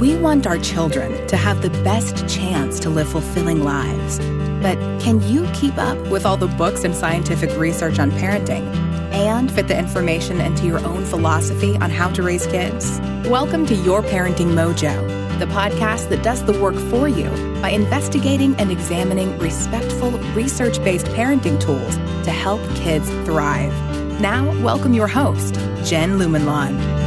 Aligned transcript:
We 0.00 0.16
want 0.16 0.46
our 0.46 0.56
children 0.56 1.26
to 1.26 1.36
have 1.36 1.60
the 1.60 1.68
best 1.84 2.26
chance 2.26 2.80
to 2.80 2.88
live 2.88 3.10
fulfilling 3.10 3.62
lives. 3.62 4.18
But 4.62 4.78
can 4.98 5.20
you 5.28 5.46
keep 5.52 5.76
up 5.76 5.98
with 6.08 6.24
all 6.24 6.38
the 6.38 6.46
books 6.46 6.84
and 6.84 6.94
scientific 6.94 7.54
research 7.58 7.98
on 7.98 8.10
parenting 8.12 8.66
and 9.12 9.52
fit 9.52 9.68
the 9.68 9.78
information 9.78 10.40
into 10.40 10.64
your 10.64 10.78
own 10.86 11.04
philosophy 11.04 11.76
on 11.76 11.90
how 11.90 12.08
to 12.12 12.22
raise 12.22 12.46
kids? 12.46 12.98
Welcome 13.28 13.66
to 13.66 13.74
Your 13.74 14.00
Parenting 14.02 14.54
Mojo, 14.54 15.38
the 15.38 15.44
podcast 15.44 16.08
that 16.08 16.22
does 16.22 16.42
the 16.46 16.58
work 16.58 16.76
for 16.76 17.06
you 17.06 17.28
by 17.60 17.68
investigating 17.68 18.56
and 18.56 18.72
examining 18.72 19.38
respectful, 19.38 20.12
research 20.32 20.82
based 20.82 21.08
parenting 21.08 21.60
tools 21.60 21.96
to 22.24 22.30
help 22.30 22.62
kids 22.74 23.10
thrive. 23.26 23.74
Now, 24.18 24.50
welcome 24.62 24.94
your 24.94 25.08
host, 25.08 25.56
Jen 25.84 26.18
Lumanlan. 26.18 27.00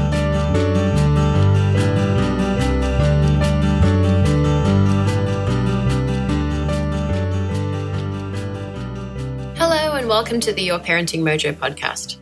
Welcome 10.13 10.41
to 10.41 10.53
the 10.53 10.61
Your 10.61 10.77
Parenting 10.77 11.21
Mojo 11.21 11.55
podcast. 11.55 12.17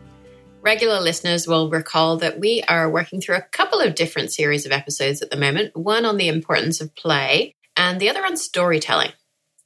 Regular 0.62 0.98
listeners 0.98 1.46
will 1.46 1.68
recall 1.68 2.16
that 2.16 2.40
we 2.40 2.62
are 2.62 2.88
working 2.88 3.20
through 3.20 3.36
a 3.36 3.46
couple 3.52 3.80
of 3.80 3.94
different 3.94 4.32
series 4.32 4.64
of 4.64 4.72
episodes 4.72 5.20
at 5.20 5.30
the 5.30 5.36
moment 5.36 5.76
one 5.76 6.06
on 6.06 6.16
the 6.16 6.28
importance 6.28 6.80
of 6.80 6.94
play, 6.94 7.54
and 7.76 8.00
the 8.00 8.08
other 8.08 8.24
on 8.24 8.38
storytelling. 8.38 9.10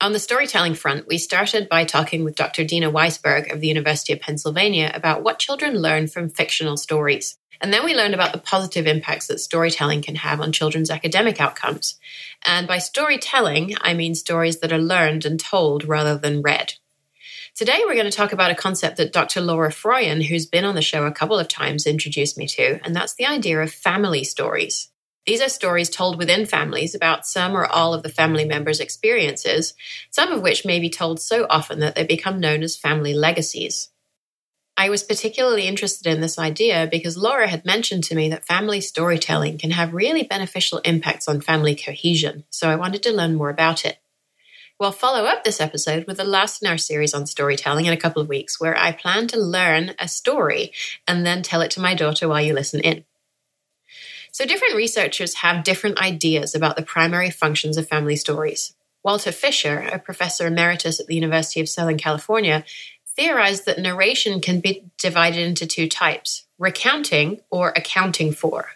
On 0.01 0.13
the 0.13 0.19
storytelling 0.19 0.75
front, 0.75 1.07
we 1.07 1.19
started 1.19 1.69
by 1.69 1.85
talking 1.85 2.25
with 2.25 2.35
Dr. 2.35 2.65
Deena 2.65 2.91
Weisberg 2.91 3.53
of 3.53 3.61
the 3.61 3.69
University 3.69 4.13
of 4.13 4.19
Pennsylvania 4.19 4.91
about 4.93 5.23
what 5.23 5.39
children 5.39 5.79
learn 5.79 6.09
from 6.09 6.29
fictional 6.29 6.77
stories. 6.77 7.39
And 7.61 7.73
then 7.73 7.85
we 7.85 7.95
learned 7.95 8.15
about 8.15 8.33
the 8.33 8.39
positive 8.39 8.89
impacts 8.89 9.29
that 9.29 9.39
storytelling 9.39 10.03
can 10.03 10.17
have 10.17 10.41
on 10.41 10.51
children's 10.51 10.91
academic 10.91 11.41
outcomes. 11.41 11.97
And 12.45 12.67
by 12.67 12.79
storytelling, 12.79 13.77
I 13.81 13.95
mean 13.95 14.17
stories 14.17 14.59
that 14.59 14.73
are 14.73 14.79
learned 14.79 15.25
and 15.25 15.39
told 15.39 15.85
rather 15.85 16.19
than 16.19 16.43
read. 16.43 16.75
Today, 17.57 17.85
we're 17.87 17.95
going 17.95 18.05
to 18.05 18.11
talk 18.11 18.35
about 18.35 18.51
a 18.51 18.55
concept 18.55 18.99
that 18.99 19.15
Dr. 19.15 19.41
Laura 19.41 19.71
Froyen, 19.71 20.23
who's 20.23 20.45
been 20.45 20.67
on 20.67 20.75
the 20.75 20.83
show 20.83 21.07
a 21.07 21.11
couple 21.11 21.39
of 21.39 21.49
times, 21.49 21.87
introduced 21.87 22.37
me 22.37 22.47
to, 22.49 22.79
and 22.85 22.95
that's 22.95 23.15
the 23.15 23.25
idea 23.25 23.63
of 23.63 23.73
family 23.73 24.25
stories. 24.25 24.91
These 25.25 25.41
are 25.41 25.49
stories 25.49 25.89
told 25.89 26.19
within 26.19 26.45
families 26.45 26.95
about 26.95 27.27
some 27.27 27.57
or 27.57 27.65
all 27.65 27.95
of 27.95 28.03
the 28.03 28.11
family 28.11 28.45
members' 28.45 28.79
experiences, 28.79 29.73
some 30.11 30.33
of 30.33 30.43
which 30.43 30.67
may 30.67 30.79
be 30.81 30.91
told 30.91 31.19
so 31.19 31.47
often 31.49 31.81
that 31.81 31.95
they 31.95 32.05
become 32.05 32.41
known 32.41 32.63
as 32.63 32.77
family 32.77 33.15
legacies. 33.15 33.89
I 34.77 34.91
was 34.91 35.03
particularly 35.03 35.67
interested 35.67 36.13
in 36.13 36.21
this 36.21 36.39
idea 36.39 36.87
because 36.93 37.17
Laura 37.17 37.49
had 37.49 37.65
mentioned 37.65 38.05
to 38.05 38.15
me 38.15 38.29
that 38.29 38.45
family 38.45 38.83
storytelling 38.83 39.57
can 39.57 39.71
have 39.71 39.95
really 39.95 40.25
beneficial 40.25 40.81
impacts 40.81 41.27
on 41.27 41.41
family 41.41 41.75
cohesion, 41.75 42.45
so 42.51 42.69
I 42.69 42.77
wanted 42.77 43.03
to 43.05 43.17
learn 43.17 43.35
more 43.35 43.49
about 43.49 43.87
it. 43.87 43.97
We'll 44.79 44.93
follow 44.93 45.25
up 45.25 45.43
this 45.43 45.59
episode 45.59 46.07
with 46.07 46.19
the 46.19 46.25
last 46.25 46.63
in 46.63 46.69
our 46.69 46.77
series 46.77 47.15
on 47.15 47.25
storytelling 47.25 47.87
in 47.87 47.95
a 47.95 47.97
couple 47.97 48.21
of 48.21 48.29
weeks, 48.29 48.61
where 48.61 48.77
I 48.77 48.93
plan 48.93 49.27
to 49.29 49.39
learn 49.39 49.95
a 49.99 50.07
story 50.07 50.73
and 51.09 51.25
then 51.25 51.43
tell 51.43 51.63
it 51.63 51.71
to 51.73 51.81
my 51.81 51.95
daughter 51.95 52.29
while 52.29 52.43
you 52.43 52.53
listen 52.53 52.81
in. 52.81 53.07
So, 54.33 54.45
different 54.45 54.75
researchers 54.75 55.37
have 55.37 55.65
different 55.65 55.99
ideas 55.99 56.55
about 56.55 56.77
the 56.77 56.83
primary 56.83 57.31
functions 57.31 57.79
of 57.79 57.89
family 57.89 58.17
stories. 58.17 58.75
Walter 59.03 59.33
Fisher, 59.33 59.79
a 59.79 59.99
professor 59.99 60.47
emeritus 60.47 61.01
at 61.01 61.07
the 61.07 61.15
University 61.15 61.61
of 61.61 61.71
Southern 61.71 61.97
California, 61.97 62.63
theorized 63.07 63.65
that 63.65 63.79
narration 63.79 64.43
can 64.43 64.61
be 64.61 64.85
divided 64.99 65.41
into 65.41 65.67
two 65.67 65.89
types 65.89 66.47
recounting 66.59 67.41
or 67.51 67.71
accounting 67.71 68.31
for. 68.31 68.76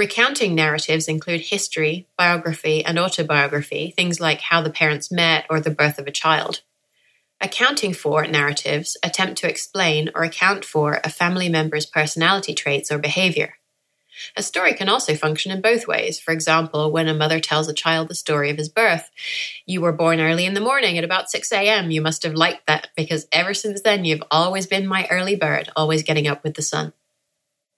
Recounting 0.00 0.54
narratives 0.54 1.08
include 1.08 1.42
history, 1.42 2.08
biography, 2.16 2.82
and 2.82 2.98
autobiography, 2.98 3.92
things 3.94 4.18
like 4.18 4.40
how 4.40 4.62
the 4.62 4.70
parents 4.70 5.12
met 5.12 5.44
or 5.50 5.60
the 5.60 5.70
birth 5.70 5.98
of 5.98 6.06
a 6.06 6.10
child. 6.10 6.62
Accounting 7.38 7.92
for 7.92 8.26
narratives 8.26 8.96
attempt 9.04 9.36
to 9.42 9.48
explain 9.50 10.08
or 10.14 10.22
account 10.22 10.64
for 10.64 11.02
a 11.04 11.10
family 11.10 11.50
member's 11.50 11.84
personality 11.84 12.54
traits 12.54 12.90
or 12.90 12.96
behavior. 12.96 13.56
A 14.38 14.42
story 14.42 14.72
can 14.72 14.88
also 14.88 15.14
function 15.16 15.52
in 15.52 15.60
both 15.60 15.86
ways. 15.86 16.18
For 16.18 16.32
example, 16.32 16.90
when 16.90 17.06
a 17.06 17.12
mother 17.12 17.38
tells 17.38 17.68
a 17.68 17.74
child 17.74 18.08
the 18.08 18.14
story 18.14 18.48
of 18.48 18.56
his 18.56 18.70
birth, 18.70 19.10
you 19.66 19.82
were 19.82 19.92
born 19.92 20.18
early 20.18 20.46
in 20.46 20.54
the 20.54 20.60
morning 20.62 20.96
at 20.96 21.04
about 21.04 21.30
6 21.30 21.52
a.m. 21.52 21.90
You 21.90 22.00
must 22.00 22.22
have 22.22 22.32
liked 22.32 22.66
that 22.68 22.88
because 22.96 23.26
ever 23.32 23.52
since 23.52 23.82
then 23.82 24.06
you've 24.06 24.24
always 24.30 24.66
been 24.66 24.86
my 24.86 25.06
early 25.10 25.36
bird, 25.36 25.68
always 25.76 26.02
getting 26.02 26.26
up 26.26 26.42
with 26.42 26.54
the 26.54 26.62
sun. 26.62 26.94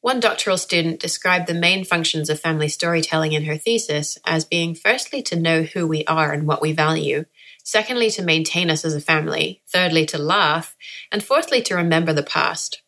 One 0.03 0.19
doctoral 0.19 0.59
student 0.59 0.99
described 0.99 1.47
the 1.47 1.55
main 1.55 1.85
functions 1.85 2.29
of 2.29 2.41
family 2.41 2.67
storytelling 2.67 3.35
in 3.35 3.45
her 3.45 3.57
thesis 3.57 4.19
as 4.25 4.45
being 4.45 4.75
firstly 4.75 5.23
to 5.23 5.39
know 5.39 5.63
who 5.63 5.87
we 5.87 6.05
are 6.07 6.33
and 6.33 6.45
what 6.45 6.61
we 6.61 6.73
value, 6.73 7.25
secondly 7.63 8.11
to 8.11 8.23
maintain 8.23 8.69
us 8.69 8.85
as 8.85 8.97
a 8.97 9.01
family, 9.01 9.63
thirdly 9.69 10.05
to 10.07 10.19
laugh, 10.19 10.75
and 11.13 11.23
fourthly 11.23 11.63
to 11.63 11.77
remember 11.77 12.13
the 12.13 12.25
past. 12.25 12.83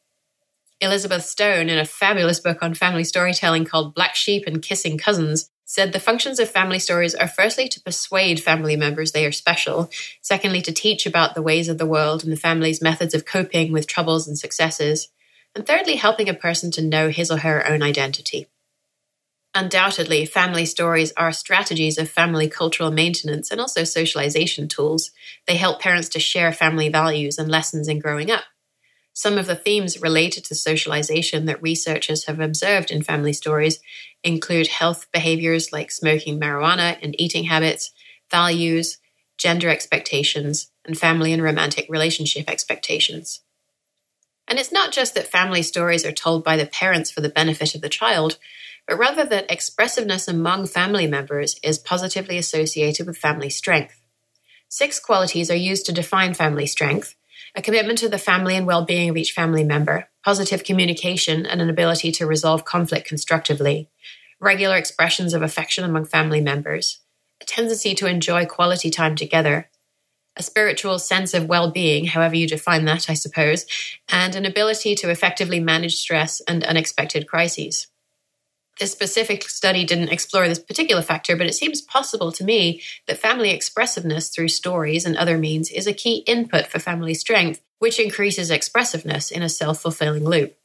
Elizabeth 0.81 1.25
Stone, 1.25 1.69
in 1.69 1.79
a 1.79 1.85
fabulous 1.85 2.41
book 2.41 2.59
on 2.63 2.75
family 2.75 3.05
storytelling 3.05 3.65
called 3.65 3.95
Black 3.95 4.17
Sheep 4.17 4.43
and 4.49 4.61
Kissing 4.61 4.99
Cousins, 4.99 5.49
said 5.65 5.93
the 5.93 6.01
functions 6.01 6.41
of 6.41 6.51
family 6.51 6.81
stories 6.81 7.15
are 7.15 7.29
firstly 7.29 7.69
to 7.69 7.81
persuade 7.81 8.43
family 8.43 8.75
members 8.75 9.13
they 9.13 9.25
are 9.25 9.31
special, 9.31 9.89
secondly 10.21 10.61
to 10.63 10.73
teach 10.73 11.07
about 11.07 11.37
the 11.37 11.43
ways 11.43 11.69
of 11.69 11.79
the 11.79 11.87
world 11.87 12.25
and 12.25 12.33
the 12.33 12.37
family's 12.37 12.83
methods 12.83 13.15
of 13.15 13.25
coping 13.25 13.71
with 13.71 13.87
troubles 13.87 14.27
and 14.27 14.37
successes, 14.37 15.11
and 15.55 15.67
thirdly, 15.67 15.97
helping 15.97 16.29
a 16.29 16.35
person 16.35 16.71
to 16.73 16.83
know 16.83 17.09
his 17.09 17.31
or 17.31 17.39
her 17.39 17.67
own 17.67 17.83
identity. 17.83 18.49
Undoubtedly, 19.57 20.27
family 20.27 20.67
stories 20.67 21.13
are 21.17 21.31
strategies 21.31 21.97
of 21.97 22.11
family 22.11 22.49
cultural 22.49 22.91
maintenance 22.91 23.53
and 23.53 23.61
also 23.61 23.85
socialization 23.85 24.67
tools. 24.67 25.13
They 25.47 25.55
help 25.55 25.81
parents 25.81 26.09
to 26.11 26.19
share 26.19 26.53
family 26.53 26.89
values 26.89 27.39
and 27.39 27.49
lessons 27.49 27.87
in 27.87 28.01
growing 28.01 28.33
up. 28.33 28.43
Some 29.13 29.39
of 29.39 29.47
the 29.47 29.55
themes 29.55 30.03
related 30.03 30.45
to 30.47 30.57
socialization 30.57 31.45
that 31.45 31.63
researchers 31.63 32.25
have 32.25 32.41
observed 32.41 32.91
in 32.91 33.05
family 33.05 33.33
stories 33.33 33.79
include 34.25 34.67
health 34.67 35.07
behaviors 35.13 35.73
like 35.73 35.93
smoking 35.93 36.41
marijuana 36.41 36.99
and 37.01 37.15
eating 37.17 37.45
habits, 37.45 37.93
values, 38.29 38.99
gender 39.39 39.69
expectations, 39.69 40.73
and 40.85 40.99
family 40.99 41.33
and 41.33 41.45
romantic 41.45 41.87
relationship 41.89 42.51
expectations. 42.51 43.44
And 44.47 44.59
it's 44.59 44.73
not 44.73 44.93
just 44.93 45.15
that 45.15 45.27
family 45.27 45.63
stories 45.63 46.05
are 46.05 46.13
told 46.13 46.45
by 46.45 46.57
the 46.57 46.67
parents 46.67 47.11
for 47.11 47.21
the 47.21 47.29
benefit 47.29 47.75
of 47.75 47.81
the 47.81 47.89
child, 47.89 48.39
but 48.87 48.99
rather 48.99 49.25
that 49.25 49.51
expressiveness 49.51 50.29
among 50.29 50.67
family 50.67 51.07
members 51.07 51.59
is 51.63 51.79
positively 51.79 52.37
associated 52.37 53.07
with 53.07 53.17
family 53.17 53.51
strength. 53.51 54.01
Six 54.69 55.01
qualities 55.01 55.51
are 55.51 55.57
used 55.57 55.87
to 55.87 55.93
define 55.93 56.35
family 56.35 56.67
strength 56.67 57.15
a 57.55 57.63
commitment 57.63 57.99
to 57.99 58.09
the 58.09 58.19
family 58.19 58.57
and 58.57 58.67
well 58.67 58.85
being 58.85 59.09
of 59.09 59.17
each 59.17 59.33
family 59.33 59.65
member, 59.65 60.09
positive 60.25 60.65
communication 60.65 61.47
and 61.47 61.63
an 61.63 61.71
ability 61.71 62.11
to 62.13 62.27
resolve 62.27 62.65
conflict 62.65 63.07
constructively, 63.07 63.89
regular 64.41 64.77
expressions 64.77 65.35
of 65.35 65.43
affection 65.43 65.85
among 65.85 66.05
family 66.05 66.41
members, 66.41 67.01
a 67.41 67.45
tendency 67.45 67.95
to 67.95 68.07
enjoy 68.09 68.45
quality 68.45 68.91
time 68.91 69.15
together, 69.15 69.71
a 70.37 70.43
spiritual 70.43 70.99
sense 70.99 71.35
of 71.35 71.49
well 71.49 71.71
being, 71.71 72.07
however 72.07 72.35
you 72.35 72.47
define 72.47 72.85
that, 72.87 73.09
I 73.09 73.15
suppose, 73.15 73.67
and 74.09 74.35
an 74.35 74.45
ability 74.45 74.95
to 74.97 75.11
effectively 75.11 75.61
manage 75.61 75.97
stress 75.97 76.41
and 76.43 76.65
unexpected 76.65 77.29
crises. 77.29 77.87
This 78.81 78.91
specific 78.91 79.49
study 79.49 79.85
didn't 79.85 80.09
explore 80.09 80.49
this 80.49 80.59
particular 80.59 81.03
factor, 81.03 81.37
but 81.37 81.47
it 81.47 81.55
seems 81.55 81.81
possible 81.81 82.33
to 82.33 82.45
me 82.45 82.83
that 83.07 83.19
family 83.19 83.51
expressiveness 83.51 84.29
through 84.31 84.49
stories 84.49 85.07
and 85.07 85.17
other 85.17 85.39
means 85.39 85.71
is 85.71 85.87
a 85.87 85.93
key 85.93 86.25
input 86.27 86.67
for 86.67 86.81
family 86.81 87.15
strength, 87.15 87.61
which 87.79 88.01
increases 88.01 88.51
expressiveness 88.51 89.31
in 89.31 89.43
a 89.43 89.49
self 89.49 89.81
fulfilling 89.81 90.25
loop. 90.25 90.57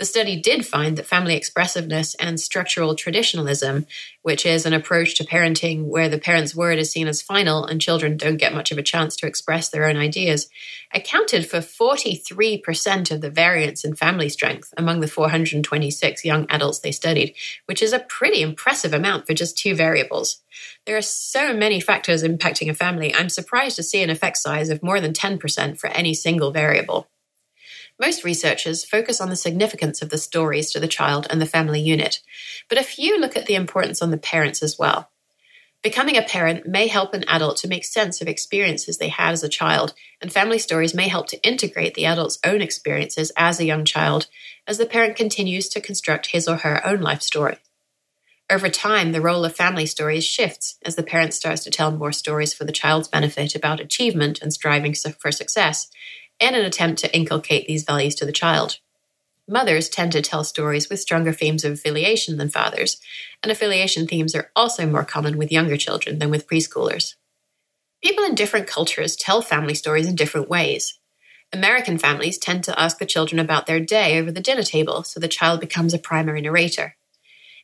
The 0.00 0.06
study 0.06 0.40
did 0.40 0.64
find 0.66 0.96
that 0.96 1.04
family 1.04 1.36
expressiveness 1.36 2.14
and 2.14 2.40
structural 2.40 2.94
traditionalism, 2.94 3.86
which 4.22 4.46
is 4.46 4.64
an 4.64 4.72
approach 4.72 5.14
to 5.16 5.24
parenting 5.24 5.88
where 5.88 6.08
the 6.08 6.16
parent's 6.16 6.54
word 6.54 6.78
is 6.78 6.90
seen 6.90 7.06
as 7.06 7.20
final 7.20 7.66
and 7.66 7.82
children 7.82 8.16
don't 8.16 8.38
get 8.38 8.54
much 8.54 8.72
of 8.72 8.78
a 8.78 8.82
chance 8.82 9.14
to 9.16 9.26
express 9.26 9.68
their 9.68 9.84
own 9.84 9.98
ideas, 9.98 10.48
accounted 10.94 11.46
for 11.46 11.58
43% 11.58 13.10
of 13.10 13.20
the 13.20 13.28
variance 13.28 13.84
in 13.84 13.94
family 13.94 14.30
strength 14.30 14.72
among 14.78 15.00
the 15.00 15.06
426 15.06 16.24
young 16.24 16.46
adults 16.48 16.78
they 16.78 16.92
studied, 16.92 17.34
which 17.66 17.82
is 17.82 17.92
a 17.92 17.98
pretty 17.98 18.40
impressive 18.40 18.94
amount 18.94 19.26
for 19.26 19.34
just 19.34 19.58
two 19.58 19.74
variables. 19.74 20.40
There 20.86 20.96
are 20.96 21.02
so 21.02 21.52
many 21.52 21.78
factors 21.78 22.22
impacting 22.22 22.70
a 22.70 22.74
family, 22.74 23.14
I'm 23.14 23.28
surprised 23.28 23.76
to 23.76 23.82
see 23.82 24.02
an 24.02 24.08
effect 24.08 24.38
size 24.38 24.70
of 24.70 24.82
more 24.82 24.98
than 24.98 25.12
10% 25.12 25.78
for 25.78 25.88
any 25.88 26.14
single 26.14 26.52
variable. 26.52 27.06
Most 28.00 28.24
researchers 28.24 28.82
focus 28.82 29.20
on 29.20 29.28
the 29.28 29.36
significance 29.36 30.00
of 30.00 30.08
the 30.08 30.16
stories 30.16 30.70
to 30.70 30.80
the 30.80 30.88
child 30.88 31.26
and 31.28 31.38
the 31.38 31.44
family 31.44 31.80
unit, 31.80 32.22
but 32.66 32.78
a 32.78 32.82
few 32.82 33.20
look 33.20 33.36
at 33.36 33.44
the 33.44 33.54
importance 33.54 34.00
on 34.00 34.10
the 34.10 34.16
parents 34.16 34.62
as 34.62 34.78
well. 34.78 35.10
Becoming 35.82 36.16
a 36.16 36.22
parent 36.22 36.66
may 36.66 36.86
help 36.86 37.12
an 37.12 37.24
adult 37.28 37.58
to 37.58 37.68
make 37.68 37.84
sense 37.84 38.22
of 38.22 38.28
experiences 38.28 38.96
they 38.96 39.08
had 39.08 39.32
as 39.32 39.44
a 39.44 39.50
child, 39.50 39.92
and 40.18 40.32
family 40.32 40.58
stories 40.58 40.94
may 40.94 41.08
help 41.08 41.26
to 41.28 41.42
integrate 41.46 41.92
the 41.92 42.06
adult's 42.06 42.38
own 42.42 42.62
experiences 42.62 43.32
as 43.36 43.60
a 43.60 43.66
young 43.66 43.84
child 43.84 44.28
as 44.66 44.78
the 44.78 44.86
parent 44.86 45.14
continues 45.14 45.68
to 45.68 45.80
construct 45.80 46.28
his 46.28 46.48
or 46.48 46.56
her 46.56 46.86
own 46.86 47.02
life 47.02 47.20
story. 47.20 47.58
Over 48.50 48.70
time, 48.70 49.12
the 49.12 49.20
role 49.20 49.44
of 49.44 49.54
family 49.54 49.86
stories 49.86 50.24
shifts 50.24 50.76
as 50.84 50.96
the 50.96 51.02
parent 51.02 51.34
starts 51.34 51.64
to 51.64 51.70
tell 51.70 51.92
more 51.92 52.12
stories 52.12 52.52
for 52.54 52.64
the 52.64 52.72
child's 52.72 53.08
benefit 53.08 53.54
about 53.54 53.78
achievement 53.78 54.40
and 54.40 54.52
striving 54.52 54.94
for 54.94 55.30
success, 55.30 55.88
in 56.40 56.54
an 56.54 56.64
attempt 56.64 56.98
to 57.00 57.14
inculcate 57.14 57.66
these 57.66 57.84
values 57.84 58.14
to 58.16 58.24
the 58.24 58.32
child. 58.32 58.78
Mothers 59.46 59.88
tend 59.88 60.12
to 60.12 60.22
tell 60.22 60.44
stories 60.44 60.88
with 60.88 61.00
stronger 61.00 61.32
themes 61.32 61.64
of 61.64 61.72
affiliation 61.72 62.36
than 62.36 62.48
fathers, 62.48 63.00
and 63.42 63.50
affiliation 63.50 64.06
themes 64.06 64.34
are 64.34 64.50
also 64.54 64.86
more 64.86 65.04
common 65.04 65.36
with 65.36 65.52
younger 65.52 65.76
children 65.76 66.18
than 66.18 66.30
with 66.30 66.46
preschoolers. 66.46 67.14
People 68.02 68.24
in 68.24 68.34
different 68.34 68.66
cultures 68.66 69.16
tell 69.16 69.42
family 69.42 69.74
stories 69.74 70.06
in 70.06 70.14
different 70.14 70.48
ways. 70.48 70.98
American 71.52 71.98
families 71.98 72.38
tend 72.38 72.62
to 72.64 72.80
ask 72.80 72.98
the 72.98 73.06
children 73.06 73.40
about 73.40 73.66
their 73.66 73.80
day 73.80 74.18
over 74.18 74.30
the 74.30 74.40
dinner 74.40 74.62
table, 74.62 75.02
so 75.02 75.18
the 75.18 75.28
child 75.28 75.60
becomes 75.60 75.92
a 75.92 75.98
primary 75.98 76.40
narrator. 76.40 76.96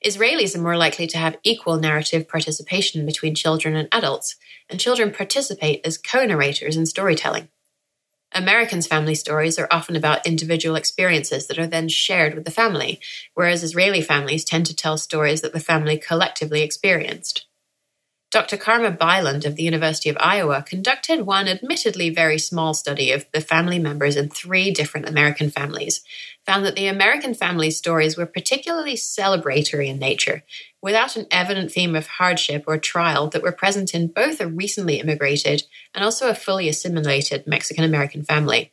Israelis 0.04 0.56
are 0.56 0.60
more 0.60 0.76
likely 0.76 1.06
to 1.06 1.18
have 1.18 1.38
equal 1.42 1.78
narrative 1.78 2.28
participation 2.28 3.06
between 3.06 3.34
children 3.34 3.76
and 3.76 3.88
adults, 3.92 4.36
and 4.68 4.80
children 4.80 5.12
participate 5.12 5.80
as 5.84 5.98
co 5.98 6.26
narrators 6.26 6.76
in 6.76 6.84
storytelling. 6.84 7.48
Americans' 8.36 8.86
family 8.86 9.14
stories 9.14 9.58
are 9.58 9.68
often 9.70 9.96
about 9.96 10.26
individual 10.26 10.76
experiences 10.76 11.46
that 11.46 11.58
are 11.58 11.66
then 11.66 11.88
shared 11.88 12.34
with 12.34 12.44
the 12.44 12.50
family, 12.50 13.00
whereas 13.32 13.62
Israeli 13.62 14.02
families 14.02 14.44
tend 14.44 14.66
to 14.66 14.76
tell 14.76 14.98
stories 14.98 15.40
that 15.40 15.54
the 15.54 15.60
family 15.60 15.96
collectively 15.96 16.60
experienced. 16.60 17.45
Dr. 18.32 18.56
Carma 18.56 18.90
Bylund 18.90 19.44
of 19.46 19.54
the 19.54 19.62
University 19.62 20.08
of 20.08 20.16
Iowa 20.18 20.64
conducted 20.66 21.22
one 21.22 21.46
admittedly 21.46 22.10
very 22.10 22.38
small 22.38 22.74
study 22.74 23.12
of 23.12 23.24
the 23.32 23.40
family 23.40 23.78
members 23.78 24.16
in 24.16 24.28
three 24.28 24.72
different 24.72 25.08
American 25.08 25.48
families, 25.48 26.02
found 26.44 26.66
that 26.66 26.74
the 26.74 26.88
American 26.88 27.34
family 27.34 27.70
stories 27.70 28.16
were 28.16 28.26
particularly 28.26 28.94
celebratory 28.94 29.86
in 29.86 30.00
nature, 30.00 30.42
without 30.82 31.14
an 31.14 31.26
evident 31.30 31.70
theme 31.70 31.94
of 31.94 32.08
hardship 32.08 32.64
or 32.66 32.78
trial 32.78 33.28
that 33.28 33.42
were 33.42 33.52
present 33.52 33.94
in 33.94 34.08
both 34.08 34.40
a 34.40 34.48
recently 34.48 34.98
immigrated 34.98 35.62
and 35.94 36.04
also 36.04 36.28
a 36.28 36.34
fully 36.34 36.68
assimilated 36.68 37.46
Mexican 37.46 37.84
American 37.84 38.24
family. 38.24 38.72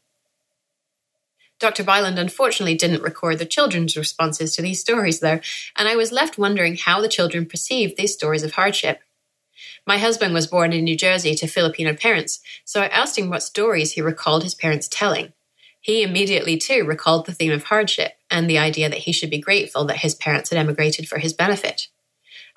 Dr. 1.60 1.84
Bylund 1.84 2.18
unfortunately 2.18 2.76
didn't 2.76 3.04
record 3.04 3.38
the 3.38 3.46
children's 3.46 3.96
responses 3.96 4.56
to 4.56 4.64
these 4.64 4.82
stories, 4.82 5.20
though, 5.20 5.40
and 5.78 5.88
I 5.88 5.96
was 5.96 6.12
left 6.12 6.40
wondering 6.40 6.76
how 6.76 7.00
the 7.00 7.08
children 7.08 7.46
perceived 7.46 7.98
these 7.98 8.14
stories 8.14 8.44
of 8.44 8.54
hardship. 8.54 9.00
My 9.86 9.98
husband 9.98 10.33
was 10.33 10.48
born 10.48 10.74
in 10.74 10.83
New 10.83 10.98
Jersey 10.98 11.36
to 11.36 11.48
Filipino 11.48 11.94
parents, 11.94 12.39
so 12.65 12.81
I 12.81 12.88
asked 12.88 13.18
him 13.18 13.30
what 13.30 13.44
stories 13.44 13.94
he 13.94 14.01
recalled 14.01 14.44
his 14.44 14.56
parents 14.56 14.88
telling. 14.89 15.33
He 15.81 16.01
immediately, 16.01 16.57
too, 16.57 16.86
recalled 16.86 17.25
the 17.25 17.33
theme 17.33 17.51
of 17.51 17.65
hardship 17.65 18.13
and 18.31 18.50
the 18.50 18.57
idea 18.57 18.89
that 18.89 19.00
he 19.00 19.12
should 19.12 19.30
be 19.30 19.39
grateful 19.39 19.83
that 19.86 19.98
his 19.98 20.15
parents 20.15 20.50
had 20.50 20.57
emigrated 20.57 21.07
for 21.07 21.19
his 21.19 21.33
benefit. 21.33 21.88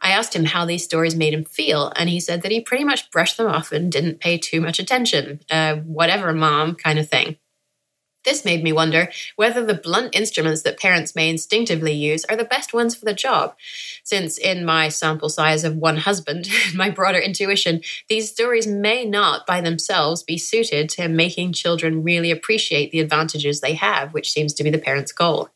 I 0.00 0.10
asked 0.10 0.36
him 0.36 0.44
how 0.44 0.64
these 0.64 0.84
stories 0.84 1.16
made 1.16 1.34
him 1.34 1.44
feel, 1.44 1.92
and 1.96 2.08
he 2.08 2.20
said 2.20 2.42
that 2.42 2.52
he 2.52 2.60
pretty 2.60 2.84
much 2.84 3.10
brushed 3.10 3.36
them 3.36 3.48
off 3.48 3.72
and 3.72 3.90
didn't 3.90 4.20
pay 4.20 4.38
too 4.38 4.60
much 4.60 4.78
attention. 4.78 5.40
Uh, 5.50 5.76
whatever, 5.76 6.32
mom, 6.32 6.74
kind 6.74 6.98
of 6.98 7.08
thing. 7.08 7.36
This 8.26 8.44
made 8.44 8.64
me 8.64 8.72
wonder 8.72 9.08
whether 9.36 9.64
the 9.64 9.72
blunt 9.72 10.14
instruments 10.14 10.62
that 10.62 10.80
parents 10.80 11.14
may 11.14 11.30
instinctively 11.30 11.92
use 11.92 12.24
are 12.24 12.36
the 12.36 12.44
best 12.44 12.74
ones 12.74 12.96
for 12.96 13.04
the 13.04 13.14
job. 13.14 13.54
Since, 14.02 14.36
in 14.36 14.64
my 14.64 14.88
sample 14.88 15.28
size 15.28 15.62
of 15.62 15.76
one 15.76 15.96
husband, 15.96 16.48
my 16.74 16.90
broader 16.90 17.20
intuition, 17.20 17.82
these 18.08 18.30
stories 18.30 18.66
may 18.66 19.04
not 19.04 19.46
by 19.46 19.60
themselves 19.60 20.24
be 20.24 20.38
suited 20.38 20.88
to 20.90 21.08
making 21.08 21.52
children 21.52 22.02
really 22.02 22.32
appreciate 22.32 22.90
the 22.90 23.00
advantages 23.00 23.60
they 23.60 23.74
have, 23.74 24.12
which 24.12 24.32
seems 24.32 24.52
to 24.54 24.64
be 24.64 24.70
the 24.70 24.78
parent's 24.78 25.12
goal. 25.12 25.50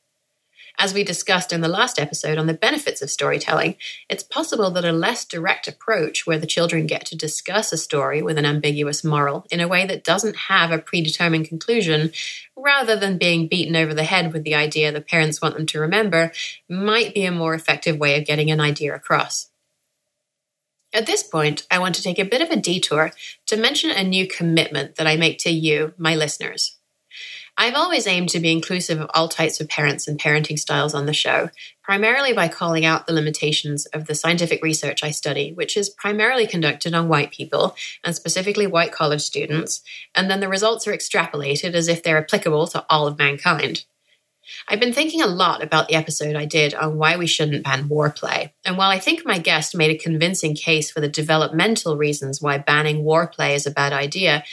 As 0.83 0.95
we 0.95 1.05
discussed 1.05 1.53
in 1.53 1.61
the 1.61 1.69
last 1.69 1.99
episode 1.99 2.39
on 2.39 2.47
the 2.47 2.55
benefits 2.55 3.03
of 3.03 3.11
storytelling, 3.11 3.77
it's 4.09 4.23
possible 4.23 4.71
that 4.71 4.85
a 4.87 4.93
less 4.93 5.27
direct 5.27 5.69
approach, 5.69 6.27
where 6.27 6.39
the 6.39 6.47
children 6.47 6.87
get 6.87 7.05
to 7.07 7.17
discuss 7.19 7.71
a 7.71 7.77
story 7.77 8.23
with 8.23 8.39
an 8.39 8.47
ambiguous 8.47 9.05
moral 9.05 9.45
in 9.51 9.61
a 9.61 9.69
way 9.69 9.85
that 9.85 10.05
doesn't 10.05 10.37
have 10.49 10.71
a 10.71 10.79
predetermined 10.79 11.47
conclusion, 11.47 12.13
rather 12.57 12.97
than 12.97 13.19
being 13.19 13.47
beaten 13.47 13.77
over 13.77 13.93
the 13.93 14.05
head 14.05 14.33
with 14.33 14.43
the 14.43 14.55
idea 14.55 14.91
the 14.91 15.03
parents 15.03 15.43
want 15.43 15.55
them 15.55 15.67
to 15.67 15.81
remember, 15.81 16.33
might 16.67 17.13
be 17.13 17.27
a 17.27 17.31
more 17.31 17.53
effective 17.53 17.99
way 17.99 18.19
of 18.19 18.25
getting 18.25 18.51
an 18.51 18.59
idea 18.59 18.95
across. 18.95 19.51
At 20.95 21.05
this 21.05 21.23
point, 21.23 21.67
I 21.71 21.79
want 21.79 21.95
to 21.97 22.03
take 22.03 22.19
a 22.19 22.25
bit 22.25 22.41
of 22.41 22.49
a 22.49 22.57
detour 22.57 23.13
to 23.49 23.57
mention 23.59 23.91
a 23.91 24.03
new 24.03 24.27
commitment 24.27 24.95
that 24.95 25.07
I 25.07 25.17
make 25.17 25.37
to 25.41 25.51
you, 25.51 25.93
my 25.99 26.15
listeners. 26.15 26.80
I've 27.57 27.75
always 27.75 28.07
aimed 28.07 28.31
to 28.31 28.41
be 28.41 28.53
inclusive 28.53 29.01
of 29.01 29.11
all 29.15 29.29
types 29.29 29.61
of 29.61 29.69
parents 29.69 30.09
and 30.09 30.19
parenting 30.19 30.59
styles 30.59 30.95
on 30.95 31.07
the 31.07 31.13
show, 31.13 31.51
primarily 31.83 32.33
by 32.33 32.49
calling 32.49 32.85
out 32.85 33.07
the 33.07 33.13
limitations 33.13 33.87
of 33.87 34.07
the 34.07 34.15
scientific 34.15 34.63
research 34.63 35.05
I 35.05 35.11
study, 35.11 35.53
which 35.53 35.77
is 35.77 35.91
primarily 35.91 36.47
conducted 36.47 36.95
on 36.95 37.09
white 37.09 37.31
people 37.31 37.77
and 38.05 38.15
specifically 38.15 38.67
white 38.67 38.93
college 38.93 39.23
students, 39.23 39.83
and 40.15 40.31
then 40.31 40.41
the 40.41 40.49
results 40.49 40.87
are 40.87 40.93
extrapolated 40.93 41.75
as 41.75 41.89
if 41.89 42.03
they're 42.03 42.19
applicable 42.19 42.67
to 42.69 42.85
all 42.89 43.07
of 43.07 43.19
mankind. 43.19 43.85
I've 44.69 44.81
been 44.81 44.93
thinking 44.93 45.23
a 45.23 45.27
lot 45.27 45.63
about 45.63 45.89
the 45.89 45.95
episode 45.95 46.37
I 46.37 46.45
did 46.45 46.75
on 46.75 46.97
why 46.97 47.17
we 47.17 47.27
shouldn't 47.27 47.65
ban 47.65 47.89
war 47.89 48.11
play. 48.11 48.53
And 48.65 48.77
while 48.77 48.91
I 48.91 48.99
think 48.99 49.25
my 49.25 49.39
guest 49.39 49.77
made 49.77 49.91
a 49.91 49.99
convincing 49.99 50.55
case 50.55 50.91
for 50.91 51.01
the 51.01 51.09
developmental 51.09 51.97
reasons 51.97 52.41
why 52.41 52.59
banning 52.59 53.05
war 53.05 53.27
play 53.27 53.55
is 53.55 53.67
a 53.67 53.71
bad 53.71 53.93
idea, 53.93 54.45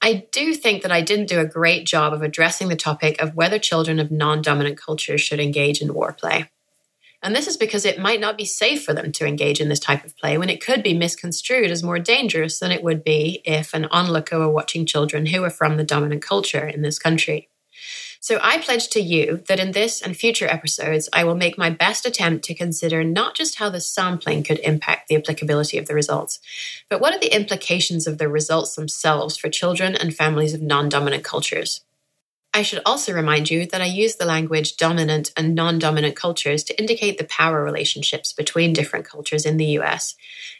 I 0.00 0.26
do 0.30 0.54
think 0.54 0.82
that 0.82 0.92
I 0.92 1.00
didn't 1.00 1.28
do 1.28 1.40
a 1.40 1.44
great 1.44 1.86
job 1.86 2.12
of 2.12 2.22
addressing 2.22 2.68
the 2.68 2.76
topic 2.76 3.20
of 3.20 3.34
whether 3.34 3.58
children 3.58 3.98
of 3.98 4.10
non 4.10 4.42
dominant 4.42 4.78
cultures 4.78 5.20
should 5.20 5.40
engage 5.40 5.80
in 5.80 5.94
war 5.94 6.12
play. 6.12 6.50
And 7.22 7.34
this 7.34 7.48
is 7.48 7.56
because 7.56 7.84
it 7.84 7.98
might 7.98 8.20
not 8.20 8.36
be 8.36 8.44
safe 8.44 8.84
for 8.84 8.92
them 8.92 9.10
to 9.12 9.26
engage 9.26 9.60
in 9.60 9.68
this 9.68 9.80
type 9.80 10.04
of 10.04 10.16
play 10.16 10.38
when 10.38 10.50
it 10.50 10.64
could 10.64 10.82
be 10.82 10.94
misconstrued 10.94 11.70
as 11.70 11.82
more 11.82 11.98
dangerous 11.98 12.58
than 12.58 12.70
it 12.70 12.84
would 12.84 13.02
be 13.02 13.42
if 13.44 13.74
an 13.74 13.86
onlooker 13.86 14.38
were 14.38 14.50
watching 14.50 14.86
children 14.86 15.26
who 15.26 15.42
are 15.42 15.50
from 15.50 15.76
the 15.76 15.84
dominant 15.84 16.22
culture 16.22 16.66
in 16.66 16.82
this 16.82 16.98
country. 16.98 17.48
So 18.20 18.38
I 18.42 18.58
pledge 18.58 18.88
to 18.88 19.00
you 19.00 19.42
that 19.48 19.60
in 19.60 19.72
this 19.72 20.02
and 20.02 20.16
future 20.16 20.46
episodes, 20.46 21.08
I 21.12 21.24
will 21.24 21.34
make 21.34 21.56
my 21.56 21.70
best 21.70 22.06
attempt 22.06 22.44
to 22.46 22.54
consider 22.54 23.04
not 23.04 23.34
just 23.34 23.56
how 23.56 23.70
the 23.70 23.80
sampling 23.80 24.42
could 24.42 24.58
impact 24.60 25.08
the 25.08 25.16
applicability 25.16 25.78
of 25.78 25.86
the 25.86 25.94
results, 25.94 26.40
but 26.88 27.00
what 27.00 27.14
are 27.14 27.20
the 27.20 27.34
implications 27.34 28.06
of 28.06 28.18
the 28.18 28.28
results 28.28 28.74
themselves 28.74 29.36
for 29.36 29.48
children 29.48 29.94
and 29.94 30.14
families 30.14 30.54
of 30.54 30.62
non 30.62 30.88
dominant 30.88 31.24
cultures. 31.24 31.85
I 32.56 32.62
should 32.62 32.80
also 32.86 33.12
remind 33.12 33.50
you 33.50 33.66
that 33.66 33.82
I 33.82 33.84
use 33.84 34.16
the 34.16 34.24
language 34.24 34.78
dominant 34.78 35.30
and 35.36 35.54
non 35.54 35.78
dominant 35.78 36.16
cultures 36.16 36.64
to 36.64 36.78
indicate 36.78 37.18
the 37.18 37.24
power 37.24 37.62
relationships 37.62 38.32
between 38.32 38.72
different 38.72 39.04
cultures 39.04 39.44
in 39.44 39.58
the 39.58 39.78
US, 39.80 40.14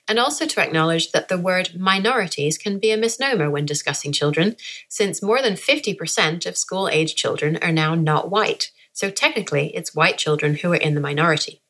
and 0.07 0.19
also 0.19 0.45
to 0.45 0.61
acknowledge 0.61 1.13
that 1.13 1.29
the 1.29 1.39
word 1.39 1.71
minorities 1.75 2.59
can 2.59 2.79
be 2.79 2.91
a 2.91 2.99
misnomer 2.99 3.51
when 3.51 3.65
discussing 3.65 4.13
children, 4.13 4.57
since 4.91 5.23
more 5.23 5.41
than 5.41 5.55
50% 5.55 6.45
of 6.45 6.59
school 6.59 6.87
age 6.87 7.15
children 7.15 7.57
are 7.63 7.73
now 7.73 7.95
not 7.95 8.31
white, 8.31 8.73
so 8.93 9.09
technically 9.11 9.75
it's 9.75 9.95
white 9.95 10.19
children 10.19 10.57
who 10.57 10.73
are 10.75 10.77
in 10.77 10.95
the 10.95 11.01
minority. 11.01 11.63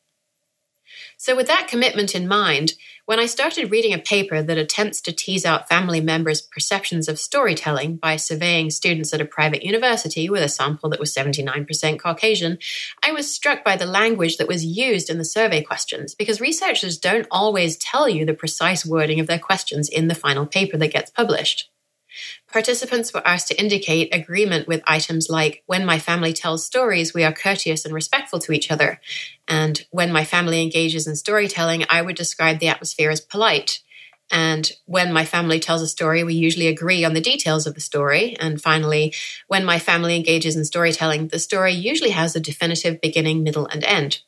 So, 1.19 1.35
with 1.35 1.47
that 1.47 1.67
commitment 1.67 2.13
in 2.13 2.27
mind, 2.27 2.73
when 3.05 3.19
I 3.19 3.25
started 3.25 3.71
reading 3.71 3.91
a 3.91 3.97
paper 3.97 4.43
that 4.43 4.57
attempts 4.57 5.01
to 5.01 5.11
tease 5.11 5.45
out 5.45 5.67
family 5.67 5.99
members' 5.99 6.41
perceptions 6.41 7.07
of 7.07 7.17
storytelling 7.17 7.95
by 7.95 8.17
surveying 8.17 8.69
students 8.69 9.13
at 9.13 9.21
a 9.21 9.25
private 9.25 9.63
university 9.63 10.29
with 10.29 10.43
a 10.43 10.49
sample 10.49 10.89
that 10.91 10.99
was 10.99 11.15
79% 11.15 11.99
Caucasian, 11.99 12.59
I 13.01 13.13
was 13.13 13.33
struck 13.33 13.63
by 13.63 13.75
the 13.75 13.87
language 13.87 14.37
that 14.37 14.47
was 14.47 14.63
used 14.63 15.09
in 15.09 15.17
the 15.17 15.25
survey 15.25 15.63
questions 15.63 16.13
because 16.13 16.39
researchers 16.39 16.99
don't 16.99 17.27
always 17.31 17.77
tell 17.77 18.07
you 18.07 18.23
the 18.23 18.35
precise 18.35 18.85
wording 18.85 19.19
of 19.19 19.25
their 19.25 19.39
questions 19.39 19.89
in 19.89 20.09
the 20.09 20.15
final 20.15 20.45
paper 20.45 20.77
that 20.77 20.93
gets 20.93 21.09
published. 21.09 21.67
Participants 22.51 23.13
were 23.13 23.25
asked 23.27 23.47
to 23.49 23.59
indicate 23.59 24.13
agreement 24.13 24.67
with 24.67 24.81
items 24.87 25.29
like 25.29 25.63
When 25.65 25.85
my 25.85 25.99
family 25.99 26.33
tells 26.33 26.65
stories, 26.65 27.13
we 27.13 27.23
are 27.23 27.33
courteous 27.33 27.85
and 27.85 27.93
respectful 27.93 28.39
to 28.39 28.51
each 28.51 28.71
other. 28.71 28.99
And 29.47 29.85
when 29.91 30.11
my 30.11 30.25
family 30.25 30.61
engages 30.61 31.07
in 31.07 31.15
storytelling, 31.15 31.85
I 31.89 32.01
would 32.01 32.15
describe 32.15 32.59
the 32.59 32.67
atmosphere 32.67 33.09
as 33.09 33.21
polite. 33.21 33.79
And 34.29 34.69
when 34.85 35.13
my 35.13 35.23
family 35.25 35.59
tells 35.59 35.81
a 35.81 35.87
story, 35.87 36.23
we 36.23 36.33
usually 36.33 36.67
agree 36.67 37.05
on 37.05 37.13
the 37.13 37.21
details 37.21 37.65
of 37.65 37.75
the 37.75 37.81
story. 37.81 38.35
And 38.39 38.61
finally, 38.61 39.13
when 39.47 39.63
my 39.63 39.79
family 39.79 40.15
engages 40.15 40.55
in 40.55 40.65
storytelling, 40.65 41.29
the 41.29 41.39
story 41.39 41.73
usually 41.73 42.09
has 42.09 42.35
a 42.35 42.41
definitive 42.41 42.99
beginning, 42.99 43.43
middle, 43.43 43.67
and 43.67 43.83
end. 43.83 44.21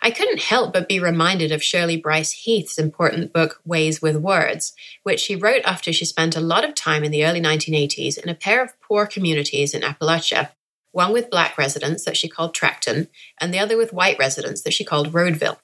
I 0.00 0.10
couldn't 0.10 0.40
help 0.40 0.72
but 0.72 0.88
be 0.88 1.00
reminded 1.00 1.52
of 1.52 1.62
Shirley 1.62 1.96
Brice 1.96 2.32
Heath's 2.32 2.78
important 2.78 3.32
book, 3.32 3.60
Ways 3.64 4.00
with 4.00 4.16
Words, 4.16 4.74
which 5.02 5.20
she 5.20 5.36
wrote 5.36 5.62
after 5.64 5.92
she 5.92 6.04
spent 6.04 6.36
a 6.36 6.40
lot 6.40 6.64
of 6.64 6.74
time 6.74 7.04
in 7.04 7.10
the 7.10 7.24
early 7.24 7.40
1980s 7.40 8.18
in 8.18 8.28
a 8.28 8.34
pair 8.34 8.62
of 8.62 8.80
poor 8.80 9.06
communities 9.06 9.74
in 9.74 9.82
Appalachia, 9.82 10.50
one 10.92 11.12
with 11.12 11.30
black 11.30 11.58
residents 11.58 12.04
that 12.04 12.16
she 12.16 12.28
called 12.28 12.54
Trackton, 12.54 13.08
and 13.40 13.52
the 13.52 13.58
other 13.58 13.76
with 13.76 13.92
white 13.92 14.18
residents 14.18 14.62
that 14.62 14.72
she 14.72 14.84
called 14.84 15.14
Roadville. 15.14 15.60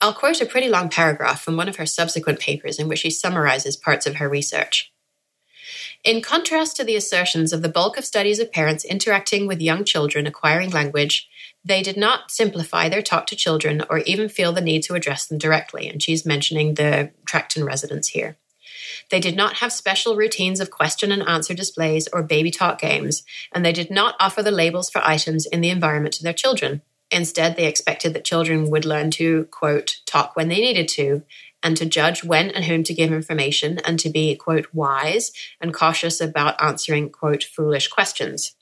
I'll 0.00 0.12
quote 0.12 0.40
a 0.42 0.46
pretty 0.46 0.68
long 0.68 0.88
paragraph 0.88 1.42
from 1.42 1.56
one 1.56 1.68
of 1.68 1.76
her 1.76 1.86
subsequent 1.86 2.38
papers 2.38 2.78
in 2.78 2.88
which 2.88 2.98
she 2.98 3.10
summarizes 3.10 3.76
parts 3.76 4.06
of 4.06 4.16
her 4.16 4.28
research. 4.28 4.92
In 6.06 6.22
contrast 6.22 6.76
to 6.76 6.84
the 6.84 6.94
assertions 6.94 7.52
of 7.52 7.62
the 7.62 7.68
bulk 7.68 7.98
of 7.98 8.04
studies 8.04 8.38
of 8.38 8.52
parents 8.52 8.84
interacting 8.84 9.48
with 9.48 9.60
young 9.60 9.84
children 9.84 10.24
acquiring 10.24 10.70
language, 10.70 11.28
they 11.64 11.82
did 11.82 11.96
not 11.96 12.30
simplify 12.30 12.88
their 12.88 13.02
talk 13.02 13.26
to 13.26 13.34
children 13.34 13.82
or 13.90 13.98
even 13.98 14.28
feel 14.28 14.52
the 14.52 14.60
need 14.60 14.84
to 14.84 14.94
address 14.94 15.26
them 15.26 15.36
directly. 15.36 15.88
And 15.88 16.00
she's 16.00 16.24
mentioning 16.24 16.74
the 16.74 17.10
Trackton 17.28 17.66
residents 17.66 18.06
here. 18.06 18.36
They 19.10 19.18
did 19.18 19.34
not 19.34 19.54
have 19.54 19.72
special 19.72 20.14
routines 20.14 20.60
of 20.60 20.70
question 20.70 21.10
and 21.10 21.24
answer 21.24 21.54
displays 21.54 22.06
or 22.12 22.22
baby 22.22 22.52
talk 22.52 22.80
games, 22.80 23.24
and 23.52 23.64
they 23.64 23.72
did 23.72 23.90
not 23.90 24.14
offer 24.20 24.44
the 24.44 24.52
labels 24.52 24.88
for 24.88 25.04
items 25.04 25.44
in 25.44 25.60
the 25.60 25.70
environment 25.70 26.14
to 26.14 26.22
their 26.22 26.32
children. 26.32 26.82
Instead, 27.10 27.56
they 27.56 27.66
expected 27.66 28.14
that 28.14 28.24
children 28.24 28.70
would 28.70 28.84
learn 28.84 29.10
to, 29.12 29.46
quote, 29.46 29.96
talk 30.06 30.36
when 30.36 30.48
they 30.48 30.60
needed 30.60 30.86
to, 30.88 31.24
and 31.66 31.76
to 31.76 31.84
judge 31.84 32.22
when 32.22 32.48
and 32.50 32.64
whom 32.64 32.84
to 32.84 32.94
give 32.94 33.12
information, 33.12 33.80
and 33.84 33.98
to 33.98 34.08
be, 34.08 34.36
quote, 34.36 34.68
wise 34.72 35.32
and 35.60 35.74
cautious 35.74 36.20
about 36.20 36.62
answering, 36.62 37.10
quote, 37.10 37.42
foolish 37.42 37.88
questions. 37.88 38.54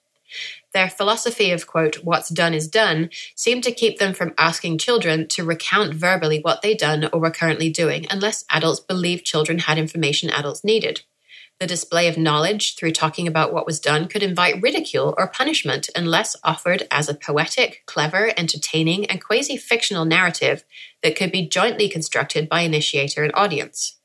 Their 0.73 0.89
philosophy 0.89 1.51
of, 1.51 1.67
quote, 1.67 1.97
what's 1.97 2.31
done 2.31 2.55
is 2.55 2.67
done 2.67 3.11
seemed 3.37 3.63
to 3.65 3.73
keep 3.73 3.99
them 3.99 4.15
from 4.15 4.33
asking 4.39 4.79
children 4.79 5.29
to 5.29 5.45
recount 5.45 5.93
verbally 5.93 6.41
what 6.41 6.63
they'd 6.63 6.79
done 6.79 7.11
or 7.13 7.21
were 7.21 7.31
currently 7.31 7.69
doing 7.69 8.07
unless 8.09 8.47
adults 8.51 8.81
believed 8.81 9.27
children 9.27 9.59
had 9.59 9.77
information 9.77 10.31
adults 10.31 10.65
needed. 10.65 11.03
The 11.61 11.67
display 11.69 12.09
of 12.09 12.19
knowledge 12.19 12.75
through 12.75 12.93
talking 12.93 13.29
about 13.29 13.53
what 13.53 13.65
was 13.65 13.79
done 13.79 14.09
could 14.09 14.25
invite 14.25 14.61
ridicule 14.61 15.15
or 15.17 15.29
punishment 15.29 15.89
unless 15.95 16.35
offered 16.43 16.89
as 16.91 17.09
a 17.09 17.15
poetic, 17.15 17.85
clever, 17.87 18.33
entertaining, 18.37 19.07
and 19.07 19.23
quasi 19.23 19.57
fictional 19.57 20.05
narrative 20.05 20.65
that 21.03 21.15
could 21.15 21.31
be 21.31 21.49
jointly 21.49 21.89
constructed 21.89 22.49
by 22.49 22.63
initiator 22.63 23.23
and 23.23 23.33
audience. 23.35 23.99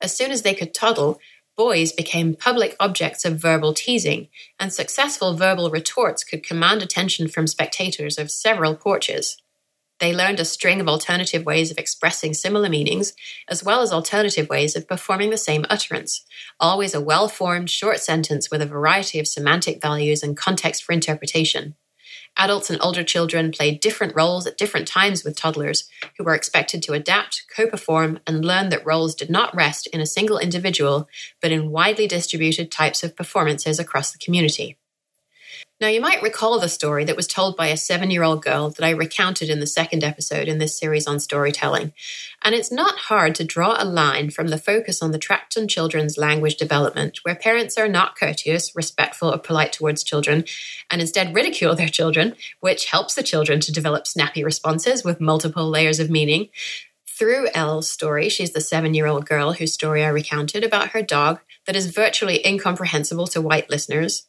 As 0.00 0.16
soon 0.16 0.32
as 0.32 0.42
they 0.42 0.54
could 0.54 0.74
toddle, 0.74 1.20
boys 1.56 1.92
became 1.92 2.34
public 2.34 2.74
objects 2.80 3.24
of 3.24 3.38
verbal 3.38 3.72
teasing, 3.72 4.28
and 4.58 4.72
successful 4.72 5.36
verbal 5.36 5.70
retorts 5.70 6.24
could 6.24 6.42
command 6.42 6.82
attention 6.82 7.28
from 7.28 7.46
spectators 7.46 8.18
of 8.18 8.30
several 8.32 8.74
porches. 8.74 9.36
They 10.00 10.14
learned 10.14 10.40
a 10.40 10.46
string 10.46 10.80
of 10.80 10.88
alternative 10.88 11.44
ways 11.44 11.70
of 11.70 11.76
expressing 11.76 12.32
similar 12.32 12.70
meanings, 12.70 13.12
as 13.48 13.62
well 13.62 13.82
as 13.82 13.92
alternative 13.92 14.48
ways 14.48 14.74
of 14.74 14.88
performing 14.88 15.28
the 15.28 15.36
same 15.36 15.66
utterance, 15.68 16.24
always 16.58 16.94
a 16.94 17.02
well 17.02 17.28
formed 17.28 17.68
short 17.68 18.00
sentence 18.00 18.50
with 18.50 18.62
a 18.62 18.66
variety 18.66 19.18
of 19.18 19.28
semantic 19.28 19.82
values 19.82 20.22
and 20.22 20.38
context 20.38 20.82
for 20.82 20.92
interpretation. 20.92 21.74
Adults 22.36 22.70
and 22.70 22.80
older 22.80 23.04
children 23.04 23.52
played 23.52 23.80
different 23.80 24.16
roles 24.16 24.46
at 24.46 24.56
different 24.56 24.88
times 24.88 25.22
with 25.22 25.36
toddlers, 25.36 25.86
who 26.16 26.24
were 26.24 26.34
expected 26.34 26.82
to 26.82 26.94
adapt, 26.94 27.44
co 27.54 27.66
perform, 27.66 28.20
and 28.26 28.44
learn 28.44 28.70
that 28.70 28.86
roles 28.86 29.14
did 29.14 29.28
not 29.28 29.54
rest 29.54 29.86
in 29.88 30.00
a 30.00 30.06
single 30.06 30.38
individual, 30.38 31.08
but 31.42 31.52
in 31.52 31.70
widely 31.70 32.06
distributed 32.06 32.70
types 32.70 33.02
of 33.02 33.16
performances 33.16 33.78
across 33.78 34.12
the 34.12 34.18
community. 34.18 34.78
Now, 35.80 35.88
you 35.88 36.02
might 36.02 36.20
recall 36.20 36.60
the 36.60 36.68
story 36.68 37.04
that 37.04 37.16
was 37.16 37.26
told 37.26 37.56
by 37.56 37.68
a 37.68 37.76
seven 37.76 38.10
year 38.10 38.22
old 38.22 38.44
girl 38.44 38.68
that 38.68 38.84
I 38.84 38.90
recounted 38.90 39.48
in 39.48 39.60
the 39.60 39.66
second 39.66 40.04
episode 40.04 40.46
in 40.46 40.58
this 40.58 40.78
series 40.78 41.06
on 41.06 41.20
storytelling. 41.20 41.94
And 42.42 42.54
it's 42.54 42.70
not 42.70 42.98
hard 42.98 43.34
to 43.36 43.44
draw 43.44 43.76
a 43.78 43.84
line 43.86 44.28
from 44.28 44.48
the 44.48 44.58
focus 44.58 45.00
on 45.00 45.12
the 45.12 45.18
Trackton 45.18 45.70
children's 45.70 46.18
language 46.18 46.56
development, 46.56 47.20
where 47.22 47.34
parents 47.34 47.78
are 47.78 47.88
not 47.88 48.14
courteous, 48.14 48.76
respectful, 48.76 49.32
or 49.32 49.38
polite 49.38 49.72
towards 49.72 50.04
children, 50.04 50.44
and 50.90 51.00
instead 51.00 51.34
ridicule 51.34 51.74
their 51.74 51.88
children, 51.88 52.36
which 52.60 52.90
helps 52.90 53.14
the 53.14 53.22
children 53.22 53.58
to 53.60 53.72
develop 53.72 54.06
snappy 54.06 54.44
responses 54.44 55.02
with 55.02 55.18
multiple 55.18 55.70
layers 55.70 55.98
of 55.98 56.10
meaning. 56.10 56.50
Through 57.08 57.48
Elle's 57.54 57.90
story, 57.90 58.28
she's 58.28 58.52
the 58.52 58.60
seven 58.60 58.92
year 58.92 59.06
old 59.06 59.24
girl 59.24 59.54
whose 59.54 59.72
story 59.72 60.04
I 60.04 60.08
recounted 60.08 60.62
about 60.62 60.90
her 60.90 61.02
dog 61.02 61.40
that 61.66 61.76
is 61.76 61.90
virtually 61.90 62.46
incomprehensible 62.46 63.26
to 63.28 63.40
white 63.40 63.70
listeners 63.70 64.26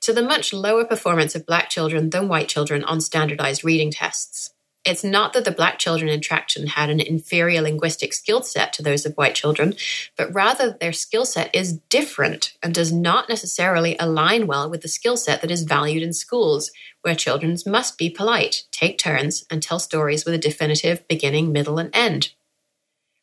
to 0.00 0.12
the 0.12 0.22
much 0.22 0.52
lower 0.52 0.84
performance 0.84 1.34
of 1.34 1.46
black 1.46 1.70
children 1.70 2.10
than 2.10 2.28
white 2.28 2.48
children 2.48 2.84
on 2.84 3.00
standardized 3.00 3.64
reading 3.64 3.90
tests. 3.90 4.50
It's 4.84 5.02
not 5.02 5.32
that 5.32 5.46
the 5.46 5.50
black 5.50 5.78
children 5.78 6.10
in 6.10 6.20
Trackton 6.20 6.68
had 6.68 6.90
an 6.90 7.00
inferior 7.00 7.62
linguistic 7.62 8.12
skill 8.12 8.42
set 8.42 8.74
to 8.74 8.82
those 8.82 9.06
of 9.06 9.14
white 9.14 9.34
children, 9.34 9.74
but 10.14 10.34
rather 10.34 10.76
their 10.78 10.92
skill 10.92 11.24
set 11.24 11.54
is 11.54 11.78
different 11.88 12.52
and 12.62 12.74
does 12.74 12.92
not 12.92 13.30
necessarily 13.30 13.96
align 13.98 14.46
well 14.46 14.68
with 14.68 14.82
the 14.82 14.88
skill 14.88 15.16
set 15.16 15.40
that 15.40 15.50
is 15.50 15.62
valued 15.62 16.02
in 16.02 16.12
schools, 16.12 16.70
where 17.00 17.14
children 17.14 17.56
must 17.66 17.96
be 17.96 18.10
polite, 18.10 18.64
take 18.72 18.98
turns, 18.98 19.44
and 19.50 19.62
tell 19.62 19.78
stories 19.78 20.26
with 20.26 20.34
a 20.34 20.38
definitive 20.38 21.08
beginning, 21.08 21.50
middle, 21.50 21.78
and 21.78 21.88
end 21.94 22.34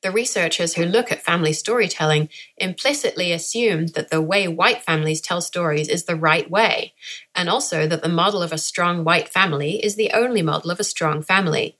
the 0.01 0.11
researchers 0.11 0.73
who 0.73 0.85
look 0.85 1.11
at 1.11 1.21
family 1.21 1.53
storytelling 1.53 2.29
implicitly 2.57 3.31
assume 3.31 3.87
that 3.87 4.09
the 4.09 4.21
way 4.21 4.47
white 4.47 4.81
families 4.81 5.21
tell 5.21 5.41
stories 5.41 5.87
is 5.87 6.05
the 6.05 6.15
right 6.15 6.49
way, 6.49 6.93
and 7.35 7.49
also 7.49 7.87
that 7.87 8.01
the 8.01 8.09
model 8.09 8.41
of 8.41 8.51
a 8.51 8.57
strong 8.57 9.03
white 9.03 9.29
family 9.29 9.83
is 9.83 9.95
the 9.95 10.11
only 10.11 10.41
model 10.41 10.71
of 10.71 10.79
a 10.79 10.83
strong 10.83 11.21
family. 11.21 11.77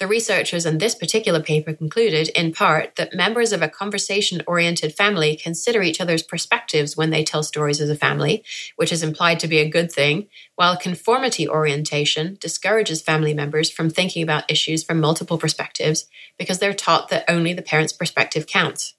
The 0.00 0.06
researchers 0.06 0.64
in 0.64 0.78
this 0.78 0.94
particular 0.94 1.42
paper 1.42 1.74
concluded, 1.74 2.30
in 2.30 2.54
part, 2.54 2.96
that 2.96 3.12
members 3.12 3.52
of 3.52 3.60
a 3.60 3.68
conversation 3.68 4.40
oriented 4.46 4.94
family 4.94 5.36
consider 5.36 5.82
each 5.82 6.00
other's 6.00 6.22
perspectives 6.22 6.96
when 6.96 7.10
they 7.10 7.22
tell 7.22 7.42
stories 7.42 7.82
as 7.82 7.90
a 7.90 7.94
family, 7.94 8.42
which 8.76 8.92
is 8.92 9.02
implied 9.02 9.38
to 9.40 9.46
be 9.46 9.58
a 9.58 9.68
good 9.68 9.92
thing, 9.92 10.28
while 10.56 10.74
conformity 10.74 11.46
orientation 11.46 12.38
discourages 12.40 13.02
family 13.02 13.34
members 13.34 13.70
from 13.70 13.90
thinking 13.90 14.22
about 14.22 14.50
issues 14.50 14.82
from 14.82 15.00
multiple 15.00 15.36
perspectives 15.36 16.06
because 16.38 16.60
they're 16.60 16.72
taught 16.72 17.10
that 17.10 17.26
only 17.28 17.52
the 17.52 17.60
parent's 17.60 17.92
perspective 17.92 18.46
counts 18.46 18.94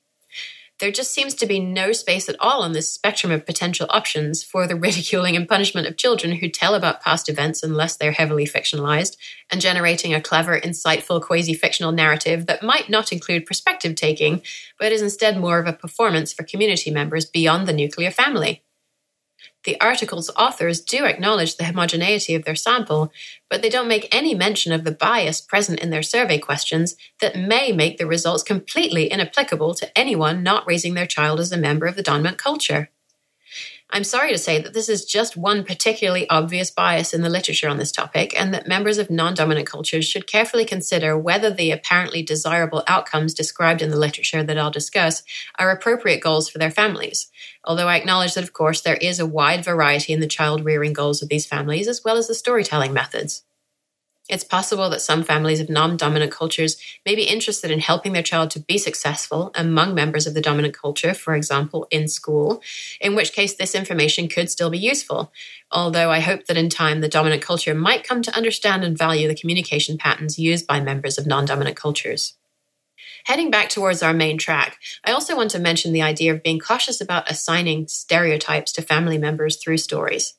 there 0.82 0.92
just 0.92 1.14
seems 1.14 1.36
to 1.36 1.46
be 1.46 1.60
no 1.60 1.92
space 1.94 2.28
at 2.28 2.36
all 2.40 2.64
on 2.64 2.74
this 2.74 2.92
spectrum 2.92 3.32
of 3.32 3.46
potential 3.46 3.86
options 3.90 4.44
for 4.44 4.68
the 4.68 4.76
ridiculing 4.88 5.36
and 5.36 5.48
punishment 5.48 5.88
of 5.88 5.96
children 5.96 6.34
who 6.34 6.50
tell 6.50 6.76
about 6.76 7.02
past 7.02 7.30
events 7.30 7.64
unless 7.64 7.96
they're 7.96 8.12
heavily 8.12 8.46
fictionalized, 8.46 9.16
and 9.50 9.62
generating 9.62 10.14
a 10.14 10.22
clever, 10.22 10.60
insightful, 10.60 11.22
quasi 11.22 11.54
fictional 11.54 11.92
narrative 11.92 12.48
that 12.48 12.64
might 12.64 12.90
not 12.90 13.14
include 13.14 13.46
perspective 13.46 13.96
taking, 13.96 14.42
but 14.80 14.92
is 14.92 15.02
instead 15.02 15.38
more 15.38 15.60
of 15.60 15.68
a 15.68 15.74
performance 15.74 16.34
for 16.34 16.44
community 16.44 16.92
members 16.92 17.26
beyond 17.26 17.68
the 17.68 17.74
nuclear 17.74 18.12
family. 18.12 18.64
The 19.64 19.80
article's 19.80 20.32
authors 20.32 20.82
do 20.82 21.06
acknowledge 21.06 21.56
the 21.56 21.66
homogeneity 21.66 22.34
of 22.34 22.46
their 22.46 22.56
sample, 22.56 23.12
but 23.50 23.62
they 23.62 23.70
don't 23.70 23.88
make 23.88 24.14
any 24.14 24.34
mention 24.34 24.72
of 24.72 24.84
the 24.84 24.92
bias 24.92 25.40
present 25.40 25.80
in 25.80 25.92
their 25.92 26.02
survey 26.02 26.40
questions 26.40 26.96
that 27.20 27.36
may 27.36 27.72
make 27.72 27.98
the 27.98 28.08
results 28.08 28.42
completely 28.42 29.12
inapplicable 29.12 29.76
to 29.76 29.98
anyone 29.98 30.42
not 30.42 30.66
raising 30.66 30.96
their 30.96 31.06
child 31.06 31.40
as 31.40 31.52
a 31.52 31.58
member 31.58 31.86
of 31.86 31.96
the 31.96 32.04
dominant 32.04 32.40
culture. 32.40 32.90
I'm 33.94 34.06
sorry 34.06 34.32
to 34.32 34.38
say 34.38 34.62
that 34.62 34.74
this 34.74 34.88
is 34.88 35.04
just 35.04 35.36
one 35.36 35.66
particularly 35.66 36.30
obvious 36.30 36.72
bias 36.72 37.14
in 37.14 37.24
the 37.24 37.30
literature 37.30 37.68
on 37.68 37.78
this 37.78 37.92
topic, 37.92 38.34
and 38.40 38.54
that 38.54 38.66
members 38.66 38.98
of 38.98 39.10
non 39.10 39.34
dominant 39.34 39.68
cultures 39.68 40.06
should 40.06 40.28
carefully 40.28 40.64
consider 40.64 41.18
whether 41.18 41.52
the 41.52 41.72
apparently 41.72 42.24
desirable 42.24 42.84
outcomes 42.88 43.34
described 43.34 43.82
in 43.82 43.90
the 43.90 44.00
literature 44.00 44.44
that 44.44 44.58
I'll 44.58 44.72
discuss 44.72 45.24
are 45.60 45.72
appropriate 45.72 46.22
goals 46.22 46.48
for 46.50 46.58
their 46.58 46.72
families. 46.72 47.30
Although 47.66 47.90
I 47.90 47.98
acknowledge 47.98 48.34
that, 48.36 48.46
of 48.46 48.54
course, 48.54 48.80
there 48.80 48.96
is 48.96 49.20
a 49.20 49.26
wide 49.26 49.66
variety 49.66 50.14
in 50.14 50.22
the 50.22 50.28
child 50.28 50.64
rearing 50.64 50.94
goals 50.94 51.22
of 51.22 51.28
these 51.28 51.46
families, 51.46 51.90
as 51.90 52.02
well 52.04 52.16
as 52.16 52.30
the 52.30 52.36
storytelling 52.36 52.94
methods. 52.94 53.44
It's 54.32 54.46
possible 54.46 54.90
that 54.90 55.02
some 55.02 55.24
families 55.24 55.60
of 55.60 55.70
non 55.70 55.98
dominant 55.98 56.32
cultures 56.32 56.78
may 57.06 57.16
be 57.16 57.24
interested 57.24 57.70
in 57.70 57.80
helping 57.80 58.14
their 58.14 58.24
child 58.24 58.50
to 58.52 58.62
be 58.62 58.78
successful 58.78 59.52
among 59.56 59.94
members 59.94 60.26
of 60.26 60.34
the 60.34 60.40
dominant 60.40 60.74
culture, 60.74 61.14
for 61.14 61.36
example, 61.36 61.86
in 61.92 62.08
school, 62.08 62.62
in 63.02 63.14
which 63.14 63.34
case 63.34 63.56
this 63.56 63.76
information 63.76 64.30
could 64.30 64.50
still 64.50 64.70
be 64.70 64.78
useful. 64.78 65.34
Although 65.70 66.10
I 66.10 66.22
hope 66.22 66.46
that 66.46 66.56
in 66.56 66.70
time 66.70 67.02
the 67.02 67.10
dominant 67.10 67.42
culture 67.42 67.76
might 67.76 68.08
come 68.08 68.22
to 68.22 68.36
understand 68.36 68.86
and 68.86 68.98
value 68.98 69.28
the 69.28 69.36
communication 69.36 69.98
patterns 69.98 70.40
used 70.40 70.66
by 70.66 70.80
members 70.80 71.18
of 71.18 71.28
non 71.28 71.44
dominant 71.44 71.76
cultures. 71.76 72.36
Heading 73.26 73.52
back 73.52 73.68
towards 73.68 74.02
our 74.02 74.14
main 74.14 74.38
track, 74.38 74.78
I 75.04 75.12
also 75.12 75.36
want 75.36 75.52
to 75.52 75.60
mention 75.60 75.92
the 75.92 76.04
idea 76.04 76.34
of 76.34 76.42
being 76.42 76.58
cautious 76.58 77.02
about 77.02 77.30
assigning 77.30 77.90
stereotypes 77.90 78.72
to 78.74 78.82
family 78.82 79.18
members 79.18 79.58
through 79.58 79.78
stories. 79.80 80.36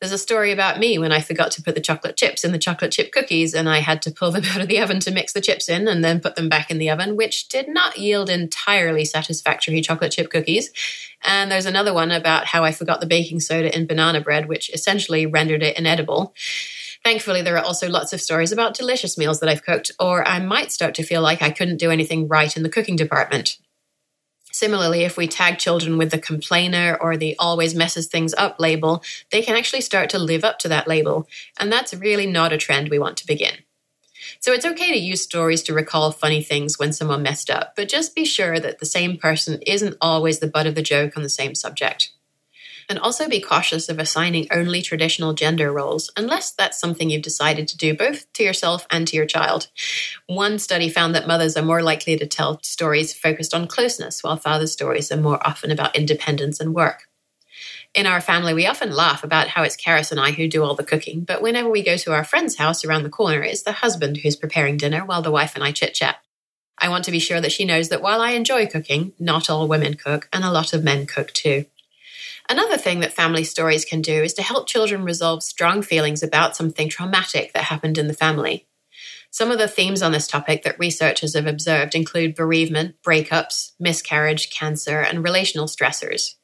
There's 0.00 0.12
a 0.12 0.18
story 0.18 0.52
about 0.52 0.78
me 0.78 0.98
when 0.98 1.12
I 1.12 1.20
forgot 1.20 1.50
to 1.52 1.62
put 1.62 1.74
the 1.74 1.80
chocolate 1.80 2.16
chips 2.16 2.44
in 2.44 2.52
the 2.52 2.58
chocolate 2.58 2.92
chip 2.92 3.12
cookies 3.12 3.54
and 3.54 3.68
I 3.68 3.78
had 3.78 4.02
to 4.02 4.10
pull 4.10 4.30
them 4.30 4.44
out 4.50 4.60
of 4.60 4.68
the 4.68 4.80
oven 4.80 5.00
to 5.00 5.10
mix 5.10 5.32
the 5.32 5.40
chips 5.40 5.68
in 5.68 5.88
and 5.88 6.04
then 6.04 6.20
put 6.20 6.36
them 6.36 6.48
back 6.48 6.70
in 6.70 6.78
the 6.78 6.90
oven, 6.90 7.16
which 7.16 7.48
did 7.48 7.68
not 7.68 7.98
yield 7.98 8.28
entirely 8.28 9.04
satisfactory 9.04 9.80
chocolate 9.80 10.12
chip 10.12 10.30
cookies. 10.30 10.70
And 11.22 11.50
there's 11.50 11.66
another 11.66 11.94
one 11.94 12.10
about 12.10 12.46
how 12.46 12.64
I 12.64 12.72
forgot 12.72 13.00
the 13.00 13.06
baking 13.06 13.40
soda 13.40 13.74
in 13.74 13.86
banana 13.86 14.20
bread, 14.20 14.48
which 14.48 14.70
essentially 14.74 15.26
rendered 15.26 15.62
it 15.62 15.78
inedible. 15.78 16.34
Thankfully, 17.02 17.42
there 17.42 17.56
are 17.56 17.64
also 17.64 17.88
lots 17.88 18.12
of 18.14 18.20
stories 18.20 18.50
about 18.50 18.74
delicious 18.74 19.18
meals 19.18 19.40
that 19.40 19.48
I've 19.48 19.64
cooked, 19.64 19.90
or 20.00 20.26
I 20.26 20.38
might 20.38 20.72
start 20.72 20.94
to 20.94 21.02
feel 21.02 21.20
like 21.20 21.42
I 21.42 21.50
couldn't 21.50 21.76
do 21.76 21.90
anything 21.90 22.28
right 22.28 22.54
in 22.56 22.62
the 22.62 22.70
cooking 22.70 22.96
department. 22.96 23.58
Similarly, 24.54 25.02
if 25.02 25.16
we 25.16 25.26
tag 25.26 25.58
children 25.58 25.98
with 25.98 26.12
the 26.12 26.18
complainer 26.18 26.96
or 27.00 27.16
the 27.16 27.34
always 27.40 27.74
messes 27.74 28.06
things 28.06 28.32
up 28.34 28.60
label, 28.60 29.02
they 29.32 29.42
can 29.42 29.56
actually 29.56 29.80
start 29.80 30.10
to 30.10 30.18
live 30.20 30.44
up 30.44 30.60
to 30.60 30.68
that 30.68 30.86
label. 30.86 31.26
And 31.58 31.72
that's 31.72 31.92
really 31.92 32.24
not 32.24 32.52
a 32.52 32.56
trend 32.56 32.88
we 32.88 33.00
want 33.00 33.16
to 33.16 33.26
begin. 33.26 33.64
So 34.38 34.52
it's 34.52 34.64
okay 34.64 34.92
to 34.92 34.96
use 34.96 35.20
stories 35.20 35.64
to 35.64 35.74
recall 35.74 36.12
funny 36.12 36.40
things 36.40 36.78
when 36.78 36.92
someone 36.92 37.20
messed 37.20 37.50
up, 37.50 37.74
but 37.74 37.88
just 37.88 38.14
be 38.14 38.24
sure 38.24 38.60
that 38.60 38.78
the 38.78 38.86
same 38.86 39.18
person 39.18 39.60
isn't 39.66 39.96
always 40.00 40.38
the 40.38 40.46
butt 40.46 40.68
of 40.68 40.76
the 40.76 40.82
joke 40.82 41.16
on 41.16 41.24
the 41.24 41.28
same 41.28 41.56
subject. 41.56 42.12
And 42.88 42.98
also 42.98 43.28
be 43.28 43.40
cautious 43.40 43.88
of 43.88 43.98
assigning 43.98 44.46
only 44.50 44.82
traditional 44.82 45.32
gender 45.32 45.72
roles, 45.72 46.10
unless 46.16 46.52
that's 46.52 46.78
something 46.78 47.10
you've 47.10 47.22
decided 47.22 47.68
to 47.68 47.76
do 47.76 47.94
both 47.94 48.30
to 48.34 48.42
yourself 48.42 48.86
and 48.90 49.06
to 49.08 49.16
your 49.16 49.26
child. 49.26 49.68
One 50.26 50.58
study 50.58 50.88
found 50.88 51.14
that 51.14 51.26
mothers 51.26 51.56
are 51.56 51.64
more 51.64 51.82
likely 51.82 52.16
to 52.16 52.26
tell 52.26 52.60
stories 52.62 53.14
focused 53.14 53.54
on 53.54 53.66
closeness, 53.66 54.22
while 54.22 54.36
fathers' 54.36 54.72
stories 54.72 55.10
are 55.10 55.16
more 55.16 55.44
often 55.46 55.70
about 55.70 55.96
independence 55.96 56.60
and 56.60 56.74
work. 56.74 57.08
In 57.94 58.06
our 58.06 58.20
family, 58.20 58.54
we 58.54 58.66
often 58.66 58.92
laugh 58.92 59.22
about 59.22 59.48
how 59.48 59.62
it's 59.62 59.76
Karis 59.76 60.10
and 60.10 60.18
I 60.18 60.32
who 60.32 60.48
do 60.48 60.64
all 60.64 60.74
the 60.74 60.82
cooking, 60.82 61.20
but 61.22 61.40
whenever 61.40 61.68
we 61.68 61.82
go 61.82 61.96
to 61.96 62.12
our 62.12 62.24
friend's 62.24 62.56
house 62.56 62.84
around 62.84 63.04
the 63.04 63.08
corner, 63.08 63.42
it's 63.42 63.62
the 63.62 63.72
husband 63.72 64.18
who's 64.18 64.34
preparing 64.34 64.76
dinner 64.76 65.04
while 65.04 65.22
the 65.22 65.30
wife 65.30 65.54
and 65.54 65.62
I 65.62 65.70
chit 65.70 65.94
chat. 65.94 66.16
I 66.76 66.88
want 66.88 67.04
to 67.04 67.12
be 67.12 67.20
sure 67.20 67.40
that 67.40 67.52
she 67.52 67.64
knows 67.64 67.90
that 67.90 68.02
while 68.02 68.20
I 68.20 68.32
enjoy 68.32 68.66
cooking, 68.66 69.12
not 69.18 69.48
all 69.48 69.68
women 69.68 69.94
cook, 69.94 70.28
and 70.32 70.44
a 70.44 70.50
lot 70.50 70.72
of 70.72 70.82
men 70.82 71.06
cook 71.06 71.32
too. 71.32 71.66
Another 72.48 72.76
thing 72.76 73.00
that 73.00 73.12
family 73.12 73.44
stories 73.44 73.84
can 73.84 74.02
do 74.02 74.22
is 74.22 74.34
to 74.34 74.42
help 74.42 74.68
children 74.68 75.02
resolve 75.02 75.42
strong 75.42 75.80
feelings 75.82 76.22
about 76.22 76.54
something 76.54 76.88
traumatic 76.88 77.52
that 77.52 77.64
happened 77.64 77.96
in 77.96 78.06
the 78.06 78.14
family. 78.14 78.66
Some 79.30 79.50
of 79.50 79.58
the 79.58 79.66
themes 79.66 80.02
on 80.02 80.12
this 80.12 80.28
topic 80.28 80.62
that 80.62 80.78
researchers 80.78 81.34
have 81.34 81.46
observed 81.46 81.94
include 81.94 82.34
bereavement, 82.34 82.96
breakups, 83.02 83.72
miscarriage, 83.80 84.50
cancer, 84.50 85.00
and 85.00 85.24
relational 85.24 85.66
stressors. 85.66 86.34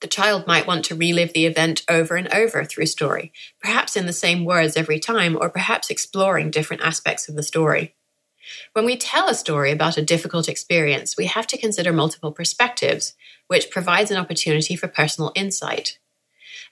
The 0.00 0.06
child 0.06 0.46
might 0.46 0.66
want 0.66 0.84
to 0.86 0.94
relive 0.94 1.32
the 1.32 1.46
event 1.46 1.84
over 1.88 2.16
and 2.16 2.32
over 2.32 2.64
through 2.64 2.86
story, 2.86 3.32
perhaps 3.60 3.96
in 3.96 4.06
the 4.06 4.12
same 4.12 4.44
words 4.44 4.76
every 4.76 4.98
time, 4.98 5.36
or 5.40 5.50
perhaps 5.50 5.90
exploring 5.90 6.50
different 6.50 6.82
aspects 6.82 7.28
of 7.28 7.36
the 7.36 7.42
story. 7.42 7.94
When 8.72 8.84
we 8.84 8.96
tell 8.96 9.28
a 9.28 9.34
story 9.34 9.72
about 9.72 9.96
a 9.96 10.04
difficult 10.04 10.48
experience, 10.48 11.16
we 11.16 11.26
have 11.26 11.46
to 11.48 11.58
consider 11.58 11.92
multiple 11.92 12.32
perspectives, 12.32 13.14
which 13.46 13.70
provides 13.70 14.10
an 14.10 14.16
opportunity 14.16 14.76
for 14.76 14.88
personal 14.88 15.32
insight. 15.34 15.98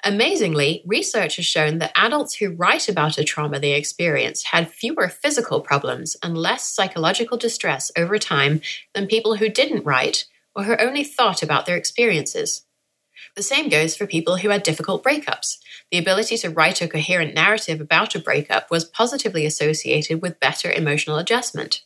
Amazingly, 0.05 0.83
research 0.87 1.37
has 1.37 1.47
shown 1.47 1.79
that 1.79 1.93
adults 1.97 2.37
who 2.37 2.55
write 2.55 2.89
about 2.89 3.19
a 3.19 3.25
trauma 3.25 3.59
they 3.59 3.73
experienced 3.73 4.49
had 4.49 4.71
fewer 4.71 5.09
physical 5.09 5.61
problems 5.61 6.17
and 6.23 6.37
less 6.37 6.69
psychological 6.69 7.39
distress 7.39 7.91
over 7.97 8.19
time 8.19 8.61
than 8.95 9.07
people 9.07 9.37
who 9.37 9.49
didn't 9.49 9.85
write 9.85 10.27
or 10.55 10.65
who 10.65 10.77
only 10.77 11.05
thought 11.05 11.43
about 11.43 11.67
their 11.67 11.77
experiences. 11.77 12.65
The 13.37 13.43
same 13.43 13.69
goes 13.69 13.95
for 13.95 14.07
people 14.07 14.39
who 14.39 14.49
had 14.49 14.63
difficult 14.63 15.05
breakups. 15.05 15.59
The 15.93 15.99
ability 15.99 16.39
to 16.39 16.49
write 16.49 16.81
a 16.81 16.89
coherent 16.89 17.35
narrative 17.35 17.83
about 17.83 18.15
a 18.15 18.19
breakup 18.19 18.71
was 18.71 18.87
positively 18.87 19.45
associated 19.45 20.23
with 20.23 20.41
better 20.41 20.73
emotional 20.73 21.19
adjustment. 21.19 21.83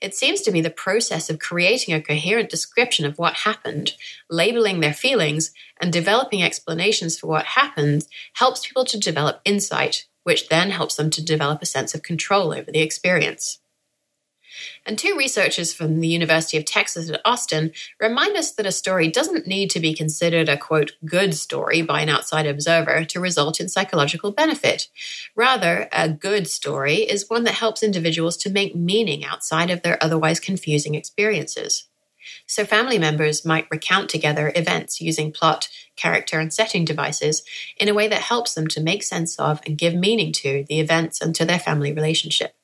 It 0.00 0.14
seems 0.14 0.42
to 0.42 0.50
me 0.50 0.60
the 0.60 0.70
process 0.70 1.30
of 1.30 1.38
creating 1.38 1.94
a 1.94 2.02
coherent 2.02 2.50
description 2.50 3.06
of 3.06 3.16
what 3.16 3.34
happened, 3.34 3.94
labeling 4.28 4.80
their 4.80 4.92
feelings, 4.92 5.52
and 5.80 5.92
developing 5.92 6.42
explanations 6.42 7.18
for 7.18 7.28
what 7.28 7.46
happened 7.46 8.06
helps 8.34 8.66
people 8.66 8.84
to 8.86 8.98
develop 8.98 9.40
insight, 9.44 10.06
which 10.24 10.48
then 10.48 10.70
helps 10.70 10.96
them 10.96 11.10
to 11.10 11.24
develop 11.24 11.62
a 11.62 11.66
sense 11.66 11.94
of 11.94 12.02
control 12.02 12.52
over 12.52 12.70
the 12.70 12.82
experience. 12.82 13.60
And 14.84 14.98
two 14.98 15.16
researchers 15.16 15.72
from 15.72 16.00
the 16.00 16.08
University 16.08 16.56
of 16.56 16.64
Texas 16.64 17.10
at 17.10 17.20
Austin 17.24 17.72
remind 18.00 18.36
us 18.36 18.52
that 18.52 18.66
a 18.66 18.72
story 18.72 19.08
doesn't 19.08 19.46
need 19.46 19.70
to 19.70 19.80
be 19.80 19.94
considered 19.94 20.48
a 20.48 20.56
quote, 20.56 20.92
good 21.04 21.34
story 21.34 21.82
by 21.82 22.00
an 22.00 22.08
outside 22.08 22.46
observer 22.46 23.04
to 23.04 23.20
result 23.20 23.60
in 23.60 23.68
psychological 23.68 24.32
benefit. 24.32 24.88
Rather, 25.34 25.88
a 25.92 26.08
good 26.08 26.48
story 26.48 26.96
is 26.96 27.28
one 27.28 27.44
that 27.44 27.54
helps 27.54 27.82
individuals 27.82 28.36
to 28.38 28.50
make 28.50 28.74
meaning 28.74 29.24
outside 29.24 29.70
of 29.70 29.82
their 29.82 30.02
otherwise 30.02 30.40
confusing 30.40 30.94
experiences. 30.94 31.88
So, 32.46 32.64
family 32.64 32.98
members 32.98 33.44
might 33.44 33.70
recount 33.70 34.10
together 34.10 34.52
events 34.54 35.00
using 35.00 35.32
plot, 35.32 35.68
character, 35.96 36.40
and 36.40 36.52
setting 36.52 36.84
devices 36.84 37.42
in 37.76 37.88
a 37.88 37.94
way 37.94 38.08
that 38.08 38.22
helps 38.22 38.54
them 38.54 38.66
to 38.68 38.80
make 38.80 39.02
sense 39.02 39.38
of 39.38 39.60
and 39.66 39.78
give 39.78 39.94
meaning 39.94 40.32
to 40.32 40.64
the 40.68 40.80
events 40.80 41.20
and 41.20 41.34
to 41.36 41.44
their 41.44 41.58
family 41.58 41.92
relationship. 41.92 42.54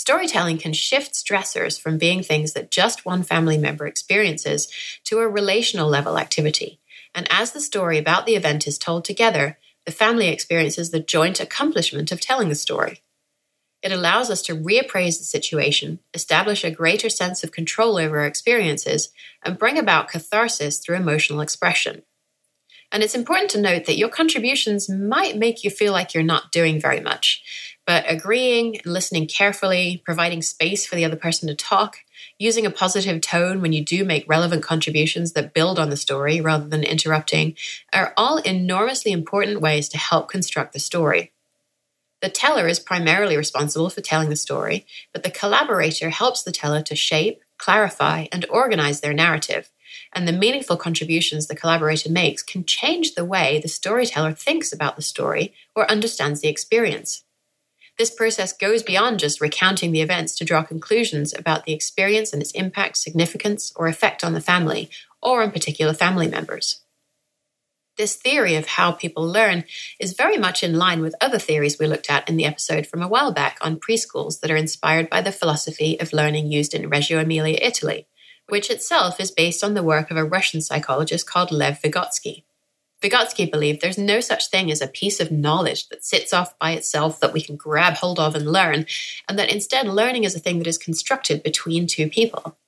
Storytelling 0.00 0.56
can 0.56 0.72
shift 0.72 1.12
stressors 1.12 1.78
from 1.78 1.98
being 1.98 2.22
things 2.22 2.54
that 2.54 2.70
just 2.70 3.04
one 3.04 3.22
family 3.22 3.58
member 3.58 3.86
experiences 3.86 4.66
to 5.04 5.18
a 5.18 5.28
relational 5.28 5.90
level 5.90 6.16
activity. 6.16 6.80
And 7.14 7.28
as 7.30 7.52
the 7.52 7.60
story 7.60 7.98
about 7.98 8.24
the 8.24 8.34
event 8.34 8.66
is 8.66 8.78
told 8.78 9.04
together, 9.04 9.58
the 9.84 9.92
family 9.92 10.28
experiences 10.28 10.90
the 10.90 11.00
joint 11.00 11.38
accomplishment 11.38 12.10
of 12.12 12.18
telling 12.18 12.48
the 12.48 12.54
story. 12.54 13.02
It 13.82 13.92
allows 13.92 14.30
us 14.30 14.40
to 14.44 14.56
reappraise 14.56 15.18
the 15.18 15.24
situation, 15.24 15.98
establish 16.14 16.64
a 16.64 16.70
greater 16.70 17.10
sense 17.10 17.44
of 17.44 17.52
control 17.52 17.98
over 17.98 18.20
our 18.20 18.26
experiences, 18.26 19.10
and 19.44 19.58
bring 19.58 19.78
about 19.78 20.08
catharsis 20.08 20.78
through 20.78 20.96
emotional 20.96 21.42
expression. 21.42 22.04
And 22.92 23.02
it's 23.02 23.14
important 23.14 23.50
to 23.50 23.60
note 23.60 23.84
that 23.84 23.98
your 23.98 24.08
contributions 24.08 24.88
might 24.88 25.36
make 25.36 25.62
you 25.62 25.70
feel 25.70 25.92
like 25.92 26.12
you're 26.12 26.22
not 26.22 26.50
doing 26.50 26.80
very 26.80 27.00
much. 27.00 27.69
But 27.86 28.04
agreeing, 28.06 28.80
listening 28.84 29.26
carefully, 29.26 30.02
providing 30.04 30.42
space 30.42 30.86
for 30.86 30.96
the 30.96 31.04
other 31.04 31.16
person 31.16 31.48
to 31.48 31.54
talk, 31.54 31.98
using 32.38 32.66
a 32.66 32.70
positive 32.70 33.20
tone 33.20 33.60
when 33.60 33.72
you 33.72 33.84
do 33.84 34.04
make 34.04 34.28
relevant 34.28 34.62
contributions 34.62 35.32
that 35.32 35.54
build 35.54 35.78
on 35.78 35.90
the 35.90 35.96
story 35.96 36.40
rather 36.40 36.68
than 36.68 36.84
interrupting 36.84 37.56
are 37.92 38.12
all 38.16 38.38
enormously 38.38 39.12
important 39.12 39.60
ways 39.60 39.88
to 39.88 39.98
help 39.98 40.28
construct 40.30 40.72
the 40.72 40.78
story. 40.78 41.32
The 42.20 42.28
teller 42.28 42.68
is 42.68 42.78
primarily 42.78 43.36
responsible 43.36 43.88
for 43.88 44.02
telling 44.02 44.28
the 44.28 44.36
story, 44.36 44.86
but 45.12 45.22
the 45.22 45.30
collaborator 45.30 46.10
helps 46.10 46.42
the 46.42 46.52
teller 46.52 46.82
to 46.82 46.94
shape, 46.94 47.40
clarify, 47.56 48.26
and 48.30 48.44
organize 48.50 49.00
their 49.00 49.14
narrative. 49.14 49.70
And 50.12 50.28
the 50.28 50.32
meaningful 50.32 50.76
contributions 50.76 51.46
the 51.46 51.56
collaborator 51.56 52.10
makes 52.10 52.42
can 52.42 52.64
change 52.64 53.14
the 53.14 53.24
way 53.24 53.58
the 53.58 53.68
storyteller 53.68 54.32
thinks 54.32 54.72
about 54.72 54.96
the 54.96 55.02
story 55.02 55.54
or 55.74 55.90
understands 55.90 56.40
the 56.40 56.48
experience. 56.48 57.24
This 58.00 58.10
process 58.10 58.54
goes 58.54 58.82
beyond 58.82 59.18
just 59.18 59.42
recounting 59.42 59.92
the 59.92 60.00
events 60.00 60.34
to 60.36 60.44
draw 60.46 60.62
conclusions 60.62 61.34
about 61.34 61.66
the 61.66 61.74
experience 61.74 62.32
and 62.32 62.40
its 62.40 62.52
impact, 62.52 62.96
significance, 62.96 63.74
or 63.76 63.88
effect 63.88 64.24
on 64.24 64.32
the 64.32 64.40
family, 64.40 64.88
or 65.20 65.42
on 65.42 65.50
particular 65.50 65.92
family 65.92 66.26
members. 66.26 66.80
This 67.98 68.16
theory 68.16 68.54
of 68.54 68.68
how 68.68 68.92
people 68.92 69.22
learn 69.22 69.64
is 69.98 70.14
very 70.14 70.38
much 70.38 70.62
in 70.62 70.78
line 70.78 71.02
with 71.02 71.14
other 71.20 71.38
theories 71.38 71.78
we 71.78 71.86
looked 71.86 72.10
at 72.10 72.26
in 72.26 72.38
the 72.38 72.46
episode 72.46 72.86
from 72.86 73.02
a 73.02 73.08
while 73.08 73.32
back 73.32 73.58
on 73.60 73.78
preschools 73.78 74.40
that 74.40 74.50
are 74.50 74.56
inspired 74.56 75.10
by 75.10 75.20
the 75.20 75.30
philosophy 75.30 76.00
of 76.00 76.14
learning 76.14 76.50
used 76.50 76.72
in 76.72 76.88
Reggio 76.88 77.20
Emilia, 77.20 77.58
Italy, 77.60 78.06
which 78.48 78.70
itself 78.70 79.20
is 79.20 79.30
based 79.30 79.62
on 79.62 79.74
the 79.74 79.82
work 79.82 80.10
of 80.10 80.16
a 80.16 80.24
Russian 80.24 80.62
psychologist 80.62 81.28
called 81.28 81.52
Lev 81.52 81.82
Vygotsky. 81.82 82.44
Vygotsky 83.02 83.50
believed 83.50 83.80
there's 83.80 83.96
no 83.96 84.20
such 84.20 84.48
thing 84.48 84.70
as 84.70 84.82
a 84.82 84.86
piece 84.86 85.20
of 85.20 85.30
knowledge 85.30 85.88
that 85.88 86.04
sits 86.04 86.34
off 86.34 86.58
by 86.58 86.72
itself 86.72 87.18
that 87.20 87.32
we 87.32 87.40
can 87.40 87.56
grab 87.56 87.94
hold 87.94 88.20
of 88.20 88.34
and 88.34 88.52
learn, 88.52 88.84
and 89.28 89.38
that 89.38 89.50
instead 89.50 89.88
learning 89.88 90.24
is 90.24 90.34
a 90.34 90.38
thing 90.38 90.58
that 90.58 90.66
is 90.66 90.76
constructed 90.76 91.42
between 91.42 91.86
two 91.86 92.08
people. 92.10 92.58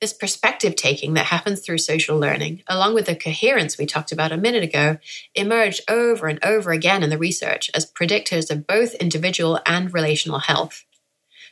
This 0.00 0.12
perspective 0.12 0.76
taking 0.76 1.14
that 1.14 1.26
happens 1.26 1.60
through 1.60 1.78
social 1.78 2.18
learning, 2.18 2.62
along 2.66 2.94
with 2.94 3.06
the 3.06 3.14
coherence 3.14 3.76
we 3.76 3.86
talked 3.86 4.12
about 4.12 4.32
a 4.32 4.36
minute 4.38 4.62
ago, 4.62 4.98
emerged 5.34 5.82
over 5.90 6.26
and 6.26 6.42
over 6.42 6.72
again 6.72 7.02
in 7.02 7.10
the 7.10 7.18
research 7.18 7.70
as 7.74 7.90
predictors 7.90 8.50
of 8.50 8.66
both 8.66 8.94
individual 8.94 9.60
and 9.66 9.92
relational 9.92 10.38
health. 10.40 10.84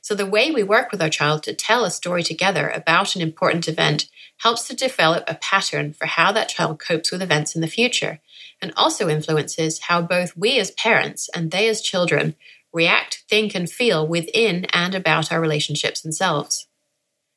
So, 0.00 0.14
the 0.14 0.26
way 0.26 0.50
we 0.50 0.62
work 0.62 0.90
with 0.90 1.02
our 1.02 1.08
child 1.08 1.42
to 1.44 1.54
tell 1.54 1.84
a 1.84 1.90
story 1.90 2.22
together 2.22 2.68
about 2.68 3.16
an 3.16 3.22
important 3.22 3.68
event 3.68 4.08
helps 4.38 4.66
to 4.68 4.76
develop 4.76 5.24
a 5.26 5.34
pattern 5.34 5.92
for 5.92 6.06
how 6.06 6.32
that 6.32 6.48
child 6.48 6.78
copes 6.78 7.10
with 7.10 7.22
events 7.22 7.54
in 7.54 7.60
the 7.60 7.66
future, 7.66 8.20
and 8.62 8.72
also 8.76 9.08
influences 9.08 9.80
how 9.80 10.00
both 10.00 10.36
we 10.36 10.58
as 10.58 10.70
parents 10.72 11.28
and 11.34 11.50
they 11.50 11.68
as 11.68 11.80
children 11.80 12.34
react, 12.72 13.24
think, 13.28 13.54
and 13.54 13.70
feel 13.70 14.06
within 14.06 14.66
and 14.66 14.94
about 14.94 15.32
our 15.32 15.40
relationships 15.40 16.00
themselves. 16.00 16.68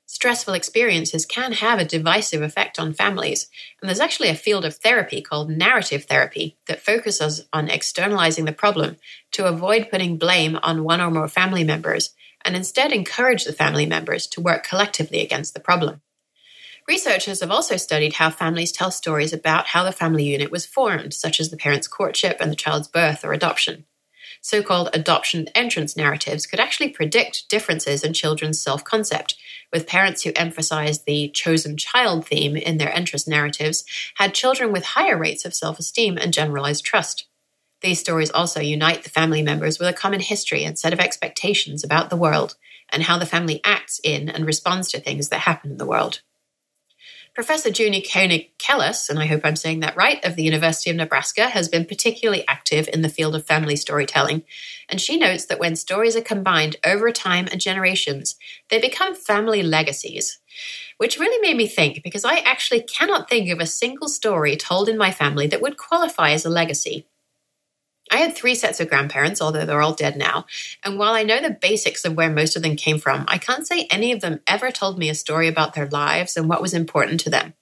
Stressful 0.05 0.53
experiences 0.53 1.25
can 1.25 1.53
have 1.53 1.79
a 1.79 1.85
divisive 1.85 2.41
effect 2.41 2.77
on 2.77 2.93
families, 2.93 3.49
and 3.81 3.87
there's 3.87 4.01
actually 4.01 4.27
a 4.27 4.35
field 4.35 4.65
of 4.65 4.75
therapy 4.75 5.21
called 5.21 5.49
narrative 5.49 6.03
therapy 6.03 6.57
that 6.67 6.81
focuses 6.81 7.45
on 7.53 7.69
externalizing 7.69 8.43
the 8.43 8.51
problem 8.51 8.97
to 9.31 9.47
avoid 9.47 9.89
putting 9.89 10.17
blame 10.17 10.59
on 10.63 10.83
one 10.83 10.99
or 10.99 11.09
more 11.09 11.29
family 11.29 11.63
members 11.63 12.13
and 12.45 12.55
instead 12.55 12.91
encourage 12.91 13.43
the 13.43 13.53
family 13.53 13.85
members 13.85 14.27
to 14.27 14.41
work 14.41 14.63
collectively 14.63 15.21
against 15.21 15.53
the 15.53 15.59
problem. 15.59 16.01
Researchers 16.87 17.41
have 17.41 17.51
also 17.51 17.77
studied 17.77 18.13
how 18.13 18.29
families 18.29 18.71
tell 18.71 18.91
stories 18.91 19.33
about 19.33 19.67
how 19.67 19.83
the 19.83 19.91
family 19.91 20.23
unit 20.23 20.51
was 20.51 20.65
formed, 20.65 21.13
such 21.13 21.39
as 21.39 21.49
the 21.49 21.57
parents' 21.57 21.87
courtship 21.87 22.37
and 22.39 22.51
the 22.51 22.55
child's 22.55 22.87
birth 22.87 23.23
or 23.23 23.33
adoption. 23.33 23.85
So 24.41 24.63
called 24.63 24.89
adoption 24.91 25.47
entrance 25.53 25.95
narratives 25.95 26.47
could 26.47 26.59
actually 26.59 26.89
predict 26.89 27.47
differences 27.47 28.03
in 28.03 28.13
children's 28.13 28.59
self 28.59 28.83
concept, 28.83 29.35
with 29.71 29.87
parents 29.87 30.23
who 30.23 30.31
emphasized 30.35 31.05
the 31.05 31.29
chosen 31.29 31.77
child 31.77 32.25
theme 32.25 32.57
in 32.57 32.77
their 32.77 32.93
entrance 32.93 33.27
narratives 33.27 33.85
had 34.15 34.33
children 34.33 34.71
with 34.71 34.83
higher 34.83 35.17
rates 35.17 35.45
of 35.45 35.53
self 35.53 35.77
esteem 35.77 36.17
and 36.17 36.33
generalized 36.33 36.83
trust. 36.83 37.27
These 37.81 37.99
stories 37.99 38.31
also 38.31 38.59
unite 38.59 39.03
the 39.03 39.09
family 39.09 39.41
members 39.41 39.79
with 39.79 39.89
a 39.89 39.93
common 39.93 40.19
history 40.19 40.63
and 40.63 40.77
set 40.77 40.93
of 40.93 40.99
expectations 40.99 41.83
about 41.83 42.09
the 42.09 42.17
world 42.17 42.55
and 42.89 43.03
how 43.03 43.17
the 43.17 43.25
family 43.25 43.59
acts 43.63 43.99
in 44.03 44.29
and 44.29 44.45
responds 44.45 44.89
to 44.91 44.99
things 44.99 45.29
that 45.29 45.39
happen 45.39 45.71
in 45.71 45.77
the 45.77 45.85
world. 45.85 46.21
Professor 47.33 47.69
Junie 47.69 48.01
Koenig 48.01 48.57
Kellas, 48.57 49.09
and 49.09 49.17
I 49.17 49.25
hope 49.25 49.41
I'm 49.45 49.55
saying 49.55 49.79
that 49.79 49.95
right, 49.95 50.23
of 50.25 50.35
the 50.35 50.43
University 50.43 50.89
of 50.89 50.97
Nebraska, 50.97 51.47
has 51.47 51.69
been 51.69 51.85
particularly 51.85 52.45
active 52.45 52.89
in 52.91 53.03
the 53.03 53.09
field 53.09 53.35
of 53.35 53.45
family 53.45 53.77
storytelling. 53.77 54.43
And 54.89 54.99
she 54.99 55.17
notes 55.17 55.45
that 55.45 55.59
when 55.59 55.77
stories 55.77 56.17
are 56.17 56.21
combined 56.21 56.75
over 56.85 57.09
time 57.09 57.47
and 57.49 57.61
generations, 57.61 58.35
they 58.69 58.81
become 58.81 59.15
family 59.15 59.63
legacies. 59.63 60.39
Which 60.97 61.17
really 61.17 61.39
made 61.41 61.55
me 61.55 61.67
think 61.67 62.03
because 62.03 62.25
I 62.25 62.39
actually 62.39 62.81
cannot 62.81 63.29
think 63.29 63.49
of 63.49 63.61
a 63.61 63.65
single 63.65 64.09
story 64.09 64.57
told 64.57 64.89
in 64.89 64.97
my 64.97 65.11
family 65.11 65.47
that 65.47 65.61
would 65.61 65.77
qualify 65.77 66.31
as 66.31 66.45
a 66.45 66.49
legacy. 66.49 67.07
I 68.09 68.17
had 68.17 68.35
three 68.35 68.55
sets 68.55 68.79
of 68.79 68.89
grandparents, 68.89 69.41
although 69.41 69.65
they're 69.65 69.81
all 69.81 69.93
dead 69.93 70.17
now. 70.17 70.45
And 70.83 70.97
while 70.97 71.13
I 71.13 71.23
know 71.23 71.41
the 71.41 71.51
basics 71.51 72.03
of 72.03 72.15
where 72.15 72.29
most 72.29 72.55
of 72.55 72.61
them 72.61 72.75
came 72.75 72.99
from, 72.99 73.25
I 73.27 73.37
can't 73.37 73.67
say 73.67 73.87
any 73.89 74.11
of 74.11 74.21
them 74.21 74.41
ever 74.47 74.71
told 74.71 74.97
me 74.97 75.09
a 75.09 75.15
story 75.15 75.47
about 75.47 75.73
their 75.73 75.87
lives 75.87 76.35
and 76.35 76.49
what 76.49 76.61
was 76.61 76.73
important 76.73 77.19
to 77.21 77.29
them. 77.29 77.53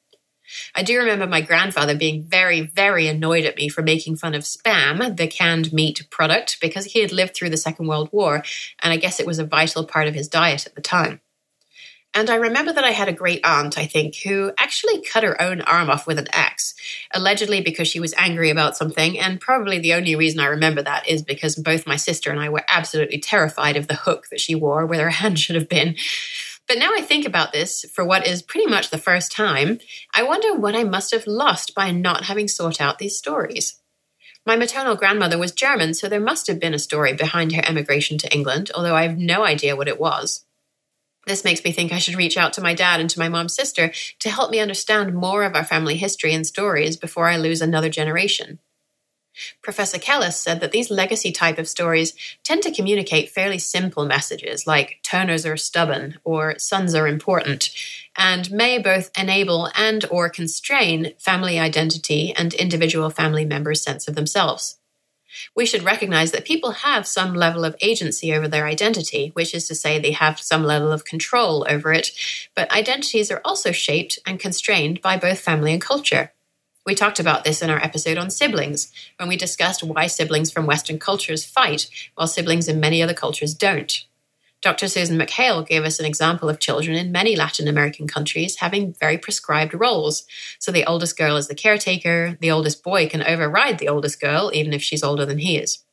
I 0.73 0.83
do 0.83 0.97
remember 0.97 1.27
my 1.27 1.41
grandfather 1.41 1.95
being 1.95 2.23
very, 2.23 2.61
very 2.61 3.07
annoyed 3.07 3.45
at 3.45 3.57
me 3.57 3.69
for 3.69 3.81
making 3.81 4.15
fun 4.15 4.33
of 4.33 4.43
Spam, 4.43 5.15
the 5.15 5.27
canned 5.27 5.71
meat 5.71 6.07
product, 6.09 6.57
because 6.59 6.85
he 6.85 7.01
had 7.01 7.11
lived 7.11 7.35
through 7.35 7.51
the 7.51 7.57
Second 7.57 7.87
World 7.87 8.09
War, 8.11 8.43
and 8.81 8.91
I 8.91 8.97
guess 8.97 9.19
it 9.19 9.27
was 9.27 9.39
a 9.39 9.45
vital 9.45 9.85
part 9.85 10.07
of 10.07 10.15
his 10.15 10.27
diet 10.27 10.65
at 10.65 10.75
the 10.75 10.81
time. 10.81 11.21
And 12.15 12.29
I 12.29 12.35
remember 12.35 12.73
that 12.73 12.83
I 12.83 12.89
had 12.89 13.07
a 13.07 13.13
great 13.13 13.45
aunt, 13.45 13.77
I 13.77 13.85
think, 13.85 14.15
who 14.23 14.51
actually 14.57 15.01
cut 15.03 15.23
her 15.23 15.39
own 15.39 15.61
arm 15.61 15.89
off 15.91 16.07
with 16.07 16.17
an 16.17 16.27
axe, 16.33 16.73
allegedly 17.13 17.61
because 17.61 17.87
she 17.87 17.99
was 17.99 18.15
angry 18.17 18.49
about 18.49 18.75
something. 18.75 19.19
And 19.19 19.39
probably 19.39 19.77
the 19.77 19.93
only 19.93 20.15
reason 20.15 20.39
I 20.39 20.47
remember 20.47 20.81
that 20.81 21.07
is 21.07 21.21
because 21.21 21.55
both 21.55 21.85
my 21.85 21.97
sister 21.97 22.31
and 22.31 22.39
I 22.39 22.49
were 22.49 22.63
absolutely 22.67 23.19
terrified 23.19 23.77
of 23.77 23.87
the 23.87 23.95
hook 23.95 24.27
that 24.31 24.39
she 24.41 24.55
wore 24.55 24.85
where 24.85 25.03
her 25.03 25.09
hand 25.21 25.39
should 25.39 25.55
have 25.55 25.69
been. 25.69 25.95
But 26.67 26.79
now 26.79 26.91
I 26.93 27.01
think 27.01 27.25
about 27.25 27.51
this 27.51 27.85
for 27.93 28.05
what 28.05 28.27
is 28.27 28.41
pretty 28.41 28.67
much 28.67 28.89
the 28.89 28.97
first 28.97 29.31
time, 29.31 29.79
I 30.13 30.23
wonder 30.23 30.53
what 30.53 30.75
I 30.75 30.83
must 30.83 31.11
have 31.11 31.25
lost 31.27 31.73
by 31.73 31.91
not 31.91 32.25
having 32.25 32.47
sought 32.47 32.81
out 32.81 32.99
these 32.99 33.17
stories. 33.17 33.79
My 34.45 34.55
maternal 34.55 34.95
grandmother 34.95 35.37
was 35.37 35.51
German, 35.51 35.93
so 35.93 36.07
there 36.07 36.19
must 36.19 36.47
have 36.47 36.59
been 36.59 36.73
a 36.73 36.79
story 36.79 37.13
behind 37.13 37.53
her 37.53 37.61
emigration 37.65 38.17
to 38.19 38.33
England, 38.33 38.71
although 38.73 38.95
I 38.95 39.03
have 39.03 39.17
no 39.17 39.43
idea 39.43 39.75
what 39.75 39.87
it 39.87 39.99
was. 39.99 40.45
This 41.29 41.43
makes 41.43 41.63
me 41.63 41.71
think 41.71 41.91
I 41.91 41.99
should 41.99 42.15
reach 42.15 42.37
out 42.37 42.53
to 42.53 42.61
my 42.61 42.73
dad 42.73 42.99
and 42.99 43.07
to 43.11 43.19
my 43.19 43.29
mom's 43.29 43.53
sister 43.53 43.91
to 44.17 44.29
help 44.31 44.49
me 44.49 44.57
understand 44.59 45.13
more 45.13 45.43
of 45.43 45.53
our 45.53 45.63
family 45.63 45.95
history 45.95 46.33
and 46.33 46.45
stories 46.45 46.97
before 46.97 47.27
I 47.27 47.37
lose 47.37 47.61
another 47.61 47.87
generation. 47.87 48.57
Professor 49.61 49.99
Kellas 49.99 50.33
said 50.33 50.59
that 50.59 50.71
these 50.71 50.89
legacy 50.89 51.31
type 51.31 51.59
of 51.59 51.67
stories 51.67 52.15
tend 52.43 52.63
to 52.63 52.71
communicate 52.71 53.29
fairly 53.29 53.59
simple 53.59 54.05
messages 54.05 54.65
like 54.65 55.01
Turners 55.03 55.45
are 55.45 55.55
stubborn 55.55 56.17
or 56.23 56.57
sons 56.57 56.95
are 56.95 57.07
important 57.07 57.69
and 58.17 58.49
may 58.51 58.79
both 58.79 59.11
enable 59.15 59.69
and 59.75 60.05
or 60.09 60.29
constrain 60.29 61.13
family 61.19 61.59
identity 61.59 62.33
and 62.35 62.55
individual 62.55 63.11
family 63.11 63.45
members' 63.45 63.83
sense 63.83 64.07
of 64.07 64.15
themselves 64.15 64.79
we 65.55 65.65
should 65.65 65.83
recognize 65.83 66.31
that 66.31 66.45
people 66.45 66.71
have 66.71 67.07
some 67.07 67.33
level 67.33 67.65
of 67.65 67.75
agency 67.81 68.33
over 68.33 68.47
their 68.47 68.65
identity, 68.65 69.31
which 69.33 69.53
is 69.53 69.67
to 69.67 69.75
say 69.75 69.99
they 69.99 70.11
have 70.11 70.39
some 70.39 70.63
level 70.63 70.91
of 70.91 71.05
control 71.05 71.65
over 71.69 71.93
it, 71.93 72.11
but 72.55 72.71
identities 72.71 73.31
are 73.31 73.41
also 73.45 73.71
shaped 73.71 74.19
and 74.25 74.39
constrained 74.39 75.01
by 75.01 75.17
both 75.17 75.39
family 75.39 75.73
and 75.73 75.81
culture. 75.81 76.31
We 76.85 76.95
talked 76.95 77.19
about 77.19 77.43
this 77.43 77.61
in 77.61 77.69
our 77.69 77.83
episode 77.83 78.17
on 78.17 78.31
siblings, 78.31 78.91
when 79.17 79.29
we 79.29 79.37
discussed 79.37 79.83
why 79.83 80.07
siblings 80.07 80.51
from 80.51 80.65
Western 80.65 80.97
cultures 80.97 81.45
fight 81.45 81.89
while 82.15 82.27
siblings 82.27 82.67
in 82.67 82.79
many 82.79 83.03
other 83.03 83.13
cultures 83.13 83.53
don't. 83.53 84.05
Dr. 84.61 84.89
Susan 84.89 85.17
McHale 85.17 85.65
gave 85.65 85.85
us 85.85 85.99
an 85.99 86.05
example 86.05 86.49
of 86.49 86.59
children 86.59 86.97
in 86.97 87.13
many 87.13 87.35
Latin 87.35 87.67
American 87.67 88.07
countries 88.07 88.57
having 88.57 88.93
very 88.93 89.17
prescribed 89.17 89.73
roles. 89.73 90.25
So 90.59 90.71
the 90.71 90.85
oldest 90.85 91.17
girl 91.17 91.37
is 91.37 91.47
the 91.47 91.55
caretaker, 91.55 92.37
the 92.41 92.51
oldest 92.51 92.83
boy 92.83 93.07
can 93.07 93.23
override 93.23 93.79
the 93.79 93.87
oldest 93.87 94.19
girl, 94.19 94.51
even 94.53 94.73
if 94.73 94.81
she's 94.81 95.03
older 95.03 95.25
than 95.25 95.37
he 95.37 95.57
is. 95.57 95.83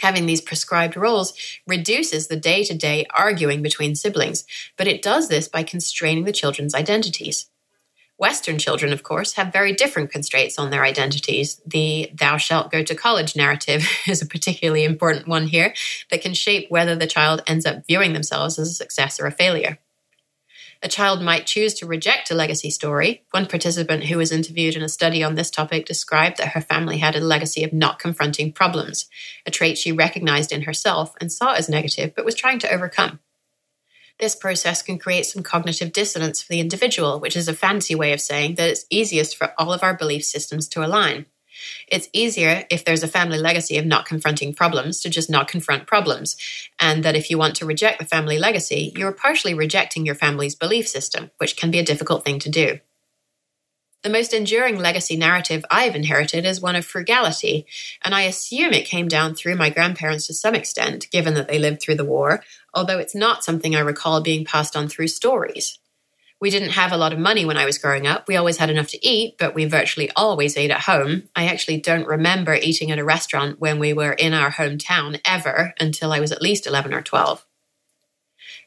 Having 0.00 0.26
these 0.26 0.40
prescribed 0.40 0.96
roles 0.96 1.32
reduces 1.66 2.26
the 2.26 2.36
day 2.36 2.64
to 2.64 2.74
day 2.74 3.06
arguing 3.16 3.62
between 3.62 3.94
siblings, 3.94 4.44
but 4.76 4.88
it 4.88 5.00
does 5.00 5.28
this 5.28 5.48
by 5.48 5.62
constraining 5.62 6.24
the 6.24 6.32
children's 6.32 6.74
identities. 6.74 7.46
Western 8.18 8.58
children, 8.58 8.92
of 8.92 9.02
course, 9.02 9.34
have 9.34 9.52
very 9.52 9.72
different 9.72 10.10
constraints 10.10 10.58
on 10.58 10.70
their 10.70 10.84
identities. 10.84 11.60
The 11.66 12.10
thou 12.14 12.38
shalt 12.38 12.72
go 12.72 12.82
to 12.82 12.94
college 12.94 13.36
narrative 13.36 13.86
is 14.06 14.22
a 14.22 14.26
particularly 14.26 14.84
important 14.84 15.28
one 15.28 15.48
here 15.48 15.74
that 16.10 16.22
can 16.22 16.32
shape 16.32 16.70
whether 16.70 16.96
the 16.96 17.06
child 17.06 17.42
ends 17.46 17.66
up 17.66 17.86
viewing 17.86 18.14
themselves 18.14 18.58
as 18.58 18.70
a 18.70 18.74
success 18.74 19.20
or 19.20 19.26
a 19.26 19.32
failure. 19.32 19.78
A 20.82 20.88
child 20.88 21.22
might 21.22 21.46
choose 21.46 21.74
to 21.74 21.86
reject 21.86 22.30
a 22.30 22.34
legacy 22.34 22.70
story. 22.70 23.24
One 23.30 23.46
participant 23.46 24.04
who 24.04 24.18
was 24.18 24.30
interviewed 24.30 24.76
in 24.76 24.82
a 24.82 24.88
study 24.88 25.22
on 25.22 25.34
this 25.34 25.50
topic 25.50 25.86
described 25.86 26.36
that 26.36 26.48
her 26.48 26.60
family 26.60 26.98
had 26.98 27.16
a 27.16 27.20
legacy 27.20 27.64
of 27.64 27.72
not 27.72 27.98
confronting 27.98 28.52
problems, 28.52 29.06
a 29.46 29.50
trait 29.50 29.78
she 29.78 29.90
recognized 29.90 30.52
in 30.52 30.62
herself 30.62 31.14
and 31.20 31.32
saw 31.32 31.52
as 31.52 31.68
negative 31.68 32.14
but 32.14 32.26
was 32.26 32.34
trying 32.34 32.58
to 32.60 32.72
overcome. 32.72 33.20
This 34.18 34.34
process 34.34 34.82
can 34.82 34.98
create 34.98 35.26
some 35.26 35.42
cognitive 35.42 35.92
dissonance 35.92 36.40
for 36.40 36.48
the 36.48 36.60
individual, 36.60 37.20
which 37.20 37.36
is 37.36 37.48
a 37.48 37.54
fancy 37.54 37.94
way 37.94 38.12
of 38.12 38.20
saying 38.20 38.54
that 38.54 38.70
it's 38.70 38.86
easiest 38.88 39.36
for 39.36 39.52
all 39.58 39.72
of 39.72 39.82
our 39.82 39.94
belief 39.94 40.24
systems 40.24 40.68
to 40.68 40.84
align. 40.84 41.26
It's 41.88 42.08
easier 42.12 42.64
if 42.70 42.84
there's 42.84 43.02
a 43.02 43.08
family 43.08 43.38
legacy 43.38 43.76
of 43.76 43.86
not 43.86 44.06
confronting 44.06 44.54
problems 44.54 45.00
to 45.00 45.10
just 45.10 45.28
not 45.28 45.48
confront 45.48 45.86
problems, 45.86 46.36
and 46.78 47.04
that 47.04 47.16
if 47.16 47.30
you 47.30 47.38
want 47.38 47.56
to 47.56 47.66
reject 47.66 47.98
the 47.98 48.04
family 48.04 48.38
legacy, 48.38 48.92
you're 48.96 49.12
partially 49.12 49.54
rejecting 49.54 50.06
your 50.06 50.14
family's 50.14 50.54
belief 50.54 50.88
system, 50.88 51.30
which 51.38 51.56
can 51.56 51.70
be 51.70 51.78
a 51.78 51.84
difficult 51.84 52.24
thing 52.24 52.38
to 52.40 52.50
do. 52.50 52.78
The 54.02 54.12
most 54.12 54.32
enduring 54.32 54.78
legacy 54.78 55.16
narrative 55.16 55.64
I've 55.70 55.96
inherited 55.96 56.46
is 56.46 56.60
one 56.60 56.76
of 56.76 56.84
frugality, 56.84 57.66
and 58.04 58.14
I 58.14 58.22
assume 58.22 58.72
it 58.72 58.86
came 58.86 59.08
down 59.08 59.34
through 59.34 59.56
my 59.56 59.68
grandparents 59.68 60.26
to 60.28 60.34
some 60.34 60.54
extent, 60.54 61.10
given 61.10 61.34
that 61.34 61.48
they 61.48 61.58
lived 61.58 61.80
through 61.82 61.96
the 61.96 62.04
war, 62.04 62.44
although 62.76 62.98
it's 62.98 63.14
not 63.14 63.42
something 63.42 63.74
I 63.74 63.80
recall 63.80 64.20
being 64.20 64.44
passed 64.44 64.76
on 64.76 64.86
through 64.86 65.08
stories. 65.08 65.78
We 66.38 66.50
didn't 66.50 66.70
have 66.70 66.92
a 66.92 66.98
lot 66.98 67.14
of 67.14 67.18
money 67.18 67.46
when 67.46 67.56
I 67.56 67.64
was 67.64 67.78
growing 67.78 68.06
up. 68.06 68.28
We 68.28 68.36
always 68.36 68.58
had 68.58 68.68
enough 68.68 68.88
to 68.88 69.06
eat, 69.06 69.36
but 69.38 69.54
we 69.54 69.64
virtually 69.64 70.10
always 70.14 70.56
ate 70.58 70.70
at 70.70 70.82
home. 70.82 71.22
I 71.34 71.46
actually 71.46 71.80
don't 71.80 72.06
remember 72.06 72.54
eating 72.54 72.90
at 72.90 72.98
a 72.98 73.04
restaurant 73.04 73.58
when 73.58 73.78
we 73.78 73.94
were 73.94 74.12
in 74.12 74.34
our 74.34 74.50
hometown 74.50 75.18
ever 75.24 75.72
until 75.80 76.12
I 76.12 76.20
was 76.20 76.32
at 76.32 76.42
least 76.42 76.66
11 76.66 76.92
or 76.92 77.00
12. 77.00 77.46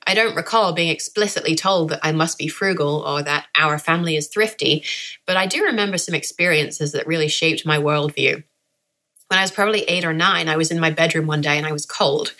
I 0.07 0.15
don't 0.15 0.35
recall 0.35 0.73
being 0.73 0.89
explicitly 0.89 1.53
told 1.53 1.89
that 1.89 1.99
I 2.01 2.11
must 2.11 2.39
be 2.39 2.47
frugal 2.47 3.03
or 3.05 3.21
that 3.21 3.45
our 3.55 3.77
family 3.77 4.15
is 4.15 4.27
thrifty, 4.27 4.83
but 5.27 5.37
I 5.37 5.45
do 5.45 5.63
remember 5.63 5.99
some 5.99 6.15
experiences 6.15 6.93
that 6.93 7.05
really 7.05 7.27
shaped 7.27 7.67
my 7.67 7.77
worldview. 7.77 8.43
When 9.27 9.37
I 9.37 9.43
was 9.43 9.51
probably 9.51 9.83
eight 9.83 10.05
or 10.05 10.13
nine, 10.13 10.49
I 10.49 10.57
was 10.57 10.71
in 10.71 10.79
my 10.79 10.89
bedroom 10.89 11.27
one 11.27 11.41
day 11.41 11.55
and 11.55 11.67
I 11.67 11.71
was 11.71 11.85
cold. 11.85 12.33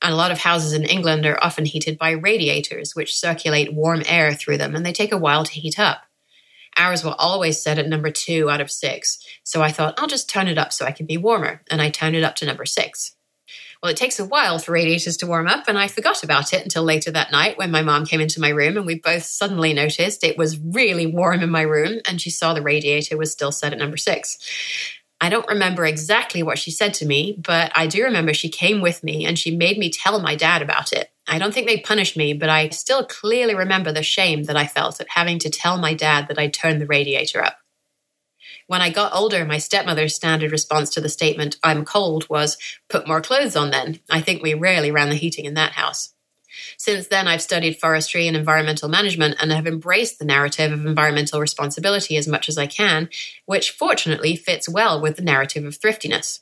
And 0.00 0.12
a 0.12 0.16
lot 0.16 0.30
of 0.30 0.38
houses 0.38 0.72
in 0.72 0.84
England 0.84 1.26
are 1.26 1.42
often 1.42 1.64
heated 1.64 1.98
by 1.98 2.10
radiators, 2.10 2.94
which 2.94 3.16
circulate 3.16 3.74
warm 3.74 4.02
air 4.06 4.32
through 4.34 4.58
them, 4.58 4.76
and 4.76 4.86
they 4.86 4.92
take 4.92 5.12
a 5.12 5.18
while 5.18 5.44
to 5.44 5.52
heat 5.52 5.78
up. 5.78 6.02
Ours 6.76 7.04
were 7.04 7.16
always 7.18 7.60
set 7.60 7.78
at 7.78 7.88
number 7.88 8.10
two 8.10 8.48
out 8.48 8.60
of 8.60 8.70
six, 8.70 9.18
so 9.42 9.62
I 9.62 9.72
thought 9.72 9.98
I'll 9.98 10.06
just 10.06 10.30
turn 10.30 10.46
it 10.46 10.58
up 10.58 10.72
so 10.72 10.84
I 10.84 10.92
can 10.92 11.06
be 11.06 11.16
warmer, 11.16 11.62
and 11.70 11.82
I 11.82 11.90
turned 11.90 12.14
it 12.14 12.22
up 12.22 12.36
to 12.36 12.46
number 12.46 12.64
six. 12.64 13.16
Well, 13.82 13.92
it 13.92 13.96
takes 13.96 14.18
a 14.18 14.24
while 14.24 14.58
for 14.58 14.72
radiators 14.72 15.16
to 15.18 15.26
warm 15.26 15.46
up, 15.46 15.68
and 15.68 15.78
I 15.78 15.86
forgot 15.86 16.24
about 16.24 16.52
it 16.52 16.62
until 16.62 16.82
later 16.82 17.12
that 17.12 17.30
night 17.30 17.56
when 17.58 17.70
my 17.70 17.82
mom 17.82 18.06
came 18.06 18.20
into 18.20 18.40
my 18.40 18.48
room 18.48 18.76
and 18.76 18.84
we 18.84 18.96
both 18.96 19.22
suddenly 19.22 19.72
noticed 19.72 20.24
it 20.24 20.36
was 20.36 20.58
really 20.58 21.06
warm 21.06 21.42
in 21.42 21.50
my 21.50 21.62
room 21.62 22.00
and 22.04 22.20
she 22.20 22.30
saw 22.30 22.54
the 22.54 22.62
radiator 22.62 23.16
was 23.16 23.30
still 23.30 23.52
set 23.52 23.72
at 23.72 23.78
number 23.78 23.96
six. 23.96 24.38
I 25.20 25.30
don't 25.30 25.48
remember 25.48 25.84
exactly 25.84 26.42
what 26.42 26.58
she 26.58 26.70
said 26.70 26.94
to 26.94 27.06
me, 27.06 27.36
but 27.44 27.72
I 27.74 27.88
do 27.88 28.04
remember 28.04 28.32
she 28.32 28.48
came 28.48 28.80
with 28.80 29.02
me 29.02 29.26
and 29.26 29.36
she 29.38 29.56
made 29.56 29.76
me 29.76 29.90
tell 29.90 30.20
my 30.20 30.36
dad 30.36 30.62
about 30.62 30.92
it. 30.92 31.10
I 31.26 31.38
don't 31.38 31.52
think 31.52 31.66
they 31.66 31.80
punished 31.80 32.16
me, 32.16 32.34
but 32.34 32.48
I 32.48 32.68
still 32.68 33.04
clearly 33.04 33.54
remember 33.54 33.92
the 33.92 34.02
shame 34.02 34.44
that 34.44 34.56
I 34.56 34.66
felt 34.66 35.00
at 35.00 35.10
having 35.10 35.38
to 35.40 35.50
tell 35.50 35.76
my 35.76 35.92
dad 35.92 36.28
that 36.28 36.38
I'd 36.38 36.54
turned 36.54 36.80
the 36.80 36.86
radiator 36.86 37.42
up. 37.42 37.58
When 38.68 38.80
I 38.80 38.90
got 38.90 39.14
older, 39.14 39.44
my 39.44 39.58
stepmother's 39.58 40.14
standard 40.14 40.52
response 40.52 40.90
to 40.90 41.00
the 41.00 41.08
statement, 41.08 41.56
I'm 41.64 41.84
cold, 41.84 42.28
was, 42.28 42.56
put 42.88 43.08
more 43.08 43.20
clothes 43.20 43.56
on 43.56 43.70
then. 43.70 44.00
I 44.10 44.20
think 44.20 44.42
we 44.42 44.54
rarely 44.54 44.90
ran 44.90 45.08
the 45.08 45.16
heating 45.16 45.46
in 45.46 45.54
that 45.54 45.72
house. 45.72 46.14
Since 46.76 47.08
then, 47.08 47.28
I've 47.28 47.42
studied 47.42 47.78
forestry 47.78 48.26
and 48.26 48.36
environmental 48.36 48.88
management 48.88 49.36
and 49.40 49.52
have 49.52 49.66
embraced 49.66 50.18
the 50.18 50.24
narrative 50.24 50.72
of 50.72 50.86
environmental 50.86 51.40
responsibility 51.40 52.16
as 52.16 52.28
much 52.28 52.48
as 52.48 52.58
I 52.58 52.66
can, 52.66 53.08
which 53.46 53.70
fortunately 53.70 54.36
fits 54.36 54.68
well 54.68 55.00
with 55.00 55.16
the 55.16 55.22
narrative 55.22 55.64
of 55.64 55.76
thriftiness. 55.76 56.40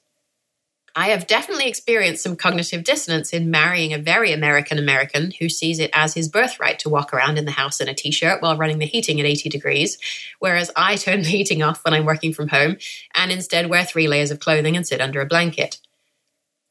I 0.99 1.09
have 1.09 1.27
definitely 1.27 1.69
experienced 1.69 2.23
some 2.23 2.37
cognitive 2.37 2.83
dissonance 2.83 3.35
in 3.35 3.51
marrying 3.51 3.93
a 3.93 3.99
very 3.99 4.33
American 4.33 4.79
American 4.79 5.31
who 5.39 5.51
sees 5.51 5.79
it 5.79 5.91
as 5.93 6.15
his 6.15 6.31
birthright 6.31 6.79
to 6.81 6.89
walk 6.89 7.13
around 7.13 7.37
in 7.37 7.45
the 7.45 7.51
house 7.51 7.83
in 7.83 7.89
a 7.89 7.95
t 7.95 8.11
shirt 8.11 8.41
while 8.41 8.57
running 8.57 8.79
the 8.79 8.87
heating 8.87 9.21
at 9.21 9.27
80 9.27 9.51
degrees, 9.51 9.99
whereas 10.39 10.71
I 10.75 10.97
turn 10.97 11.21
the 11.21 11.29
heating 11.29 11.63
off 11.63 11.85
when 11.85 11.93
I'm 11.93 12.07
working 12.07 12.33
from 12.33 12.49
home 12.49 12.79
and 13.15 13.31
instead 13.31 13.69
wear 13.69 13.85
three 13.85 14.09
layers 14.09 14.31
of 14.31 14.41
clothing 14.41 14.75
and 14.75 14.87
sit 14.87 15.03
under 15.03 15.21
a 15.21 15.27
blanket. 15.27 15.79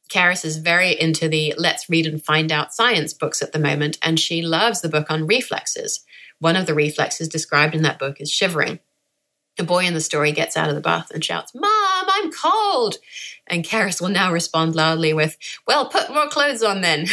Karis 0.10 0.46
is 0.46 0.58
very 0.58 1.00
into 1.00 1.28
the 1.28 1.54
Let's 1.58 1.90
Read 1.90 2.06
and 2.06 2.24
Find 2.24 2.52
Out 2.52 2.74
science 2.74 3.14
books 3.14 3.42
at 3.42 3.52
the 3.52 3.60
moment, 3.60 3.98
and 4.02 4.20
she 4.20 4.42
loves 4.42 4.82
the 4.82 4.90
book 4.90 5.10
on 5.10 5.28
reflexes 5.28 6.06
One 6.40 6.56
of 6.56 6.66
the 6.66 6.74
reflexes 6.74 7.28
described 7.28 7.76
in 7.76 7.82
that 7.84 8.00
book 8.00 8.20
is 8.20 8.32
shivering. 8.32 8.80
A 9.58 9.64
boy 9.64 9.86
in 9.86 9.94
the 9.94 10.02
story 10.02 10.34
gets 10.34 10.58
out 10.58 10.68
of 10.68 10.76
the 10.76 10.82
bath 10.82 11.12
and 11.12 11.24
shouts, 11.24 11.56
Mom, 11.56 12.06
I'm 12.08 12.30
cold. 12.32 12.98
And 13.48 13.64
Karis 13.64 14.02
will 14.02 14.10
now 14.10 14.34
respond 14.34 14.76
loudly 14.76 15.14
with, 15.14 15.38
Well, 15.66 15.88
put 15.88 16.10
more 16.10 16.28
clothes 16.28 16.62
on 16.62 16.82
then. 16.82 17.08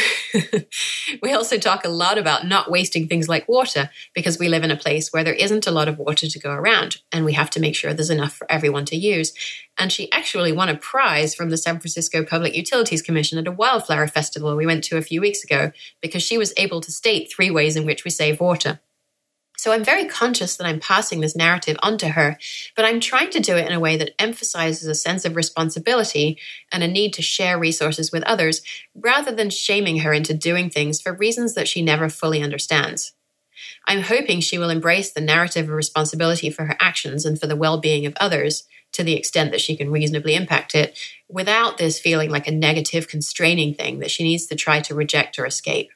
we 1.23 1.33
also 1.33 1.57
talk 1.57 1.85
a 1.85 1.89
lot 1.89 2.19
about 2.19 2.47
not 2.47 2.71
wasting 2.71 3.07
things 3.07 3.29
like 3.29 3.49
water 3.49 3.91
because 4.13 4.41
we 4.41 4.49
live 4.49 4.65
in 4.65 4.73
a 4.73 4.77
place 4.77 5.13
where 5.13 5.23
there 5.23 5.35
isn't 5.35 5.69
a 5.69 5.71
lot 5.71 5.89
of 5.89 5.99
water 5.99 6.27
to 6.27 6.39
go 6.41 6.51
around 6.51 6.97
and 7.13 7.25
we 7.25 7.35
have 7.35 7.51
to 7.51 7.61
make 7.61 7.77
sure 7.77 7.95
there's 7.95 8.11
enough 8.11 8.33
for 8.33 8.51
everyone 8.51 8.87
to 8.87 8.97
use. 8.97 9.33
And 9.79 9.93
she 9.93 10.11
actually 10.11 10.51
won 10.53 10.69
a 10.69 10.77
prize 10.77 11.37
from 11.37 11.51
the 11.51 11.57
San 11.57 11.79
Francisco 11.79 12.25
Public 12.25 12.57
Utilities 12.57 13.03
Commission 13.03 13.39
at 13.39 13.47
a 13.47 13.53
wildflower 13.53 14.09
festival 14.09 14.57
we 14.57 14.67
went 14.67 14.83
to 14.85 14.97
a 14.97 15.03
few 15.03 15.21
weeks 15.21 15.45
ago 15.45 15.71
because 16.01 16.23
she 16.25 16.39
was 16.39 16.53
able 16.57 16.81
to 16.81 16.91
state 16.91 17.31
three 17.31 17.53
ways 17.53 17.77
in 17.77 17.87
which 17.87 18.05
we 18.05 18.11
save 18.11 18.41
water. 18.41 18.81
So 19.63 19.71
I'm 19.71 19.85
very 19.85 20.07
conscious 20.07 20.57
that 20.57 20.67
I'm 20.67 20.81
passing 20.81 21.21
this 21.21 21.37
narrative 21.37 21.77
onto 21.85 22.09
her, 22.09 22.37
but 22.75 22.85
I'm 22.85 22.99
trying 22.99 23.31
to 23.31 23.39
do 23.39 23.57
it 23.57 23.65
in 23.65 23.73
a 23.73 23.79
way 23.79 23.97
that 23.97 24.21
emphasizes 24.21 24.89
a 24.89 24.95
sense 24.97 25.25
of 25.25 25.37
responsibility 25.37 26.37
and 26.73 26.83
a 26.83 26.89
need 26.89 27.13
to 27.13 27.23
share 27.23 27.57
resources 27.57 28.11
with 28.11 28.25
others, 28.25 28.63
rather 28.93 29.31
than 29.31 29.51
shaming 29.51 29.99
her 29.99 30.13
into 30.13 30.35
doing 30.35 30.69
things 30.69 31.01
for 31.01 31.13
reasons 31.13 31.55
that 31.55 31.69
she 31.69 31.81
never 31.81 32.09
fully 32.09 32.43
understands. 32.43 33.13
I'm 33.87 34.03
hoping 34.03 34.41
she 34.41 34.59
will 34.59 34.69
embrace 34.69 35.13
the 35.13 35.21
narrative 35.21 35.67
of 35.67 35.77
responsibility 35.77 36.51
for 36.51 36.65
her 36.65 36.77
actions 36.81 37.25
and 37.25 37.41
for 37.41 37.47
the 37.47 37.55
well 37.55 37.79
being 37.79 38.05
of 38.05 38.17
others 38.19 38.65
to 38.91 39.05
the 39.05 39.15
extent 39.15 39.53
that 39.53 39.61
she 39.61 39.77
can 39.77 39.93
reasonably 39.93 40.35
impact 40.35 40.75
it, 40.75 40.99
without 41.29 41.79
this 41.79 42.01
feeling 42.01 42.31
like 42.31 42.49
a 42.49 42.51
negative, 42.51 43.07
constraining 43.07 43.75
thing 43.75 44.01
that 44.01 44.11
she 44.11 44.25
needs 44.25 44.47
to 44.47 44.57
try 44.57 44.81
to 44.81 44.93
reject 44.97 45.39
or 45.39 45.47
escape. 45.47 45.93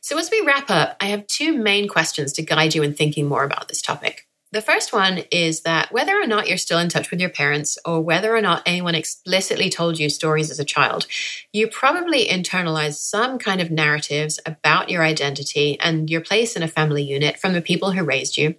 So, 0.00 0.18
as 0.18 0.30
we 0.30 0.42
wrap 0.46 0.70
up, 0.70 0.96
I 1.00 1.06
have 1.06 1.26
two 1.26 1.56
main 1.56 1.88
questions 1.88 2.32
to 2.34 2.42
guide 2.42 2.74
you 2.74 2.82
in 2.82 2.94
thinking 2.94 3.26
more 3.26 3.44
about 3.44 3.68
this 3.68 3.82
topic. 3.82 4.26
The 4.50 4.62
first 4.62 4.94
one 4.94 5.24
is 5.30 5.60
that 5.62 5.92
whether 5.92 6.18
or 6.18 6.26
not 6.26 6.48
you're 6.48 6.56
still 6.56 6.78
in 6.78 6.88
touch 6.88 7.10
with 7.10 7.20
your 7.20 7.28
parents, 7.28 7.76
or 7.84 8.00
whether 8.00 8.34
or 8.34 8.40
not 8.40 8.62
anyone 8.64 8.94
explicitly 8.94 9.68
told 9.68 9.98
you 9.98 10.08
stories 10.08 10.50
as 10.50 10.58
a 10.58 10.64
child, 10.64 11.06
you 11.52 11.68
probably 11.68 12.26
internalized 12.26 12.94
some 12.94 13.38
kind 13.38 13.60
of 13.60 13.70
narratives 13.70 14.40
about 14.46 14.88
your 14.88 15.02
identity 15.02 15.78
and 15.80 16.08
your 16.08 16.22
place 16.22 16.56
in 16.56 16.62
a 16.62 16.68
family 16.68 17.02
unit 17.02 17.38
from 17.38 17.52
the 17.52 17.60
people 17.60 17.92
who 17.92 18.02
raised 18.02 18.38
you. 18.38 18.54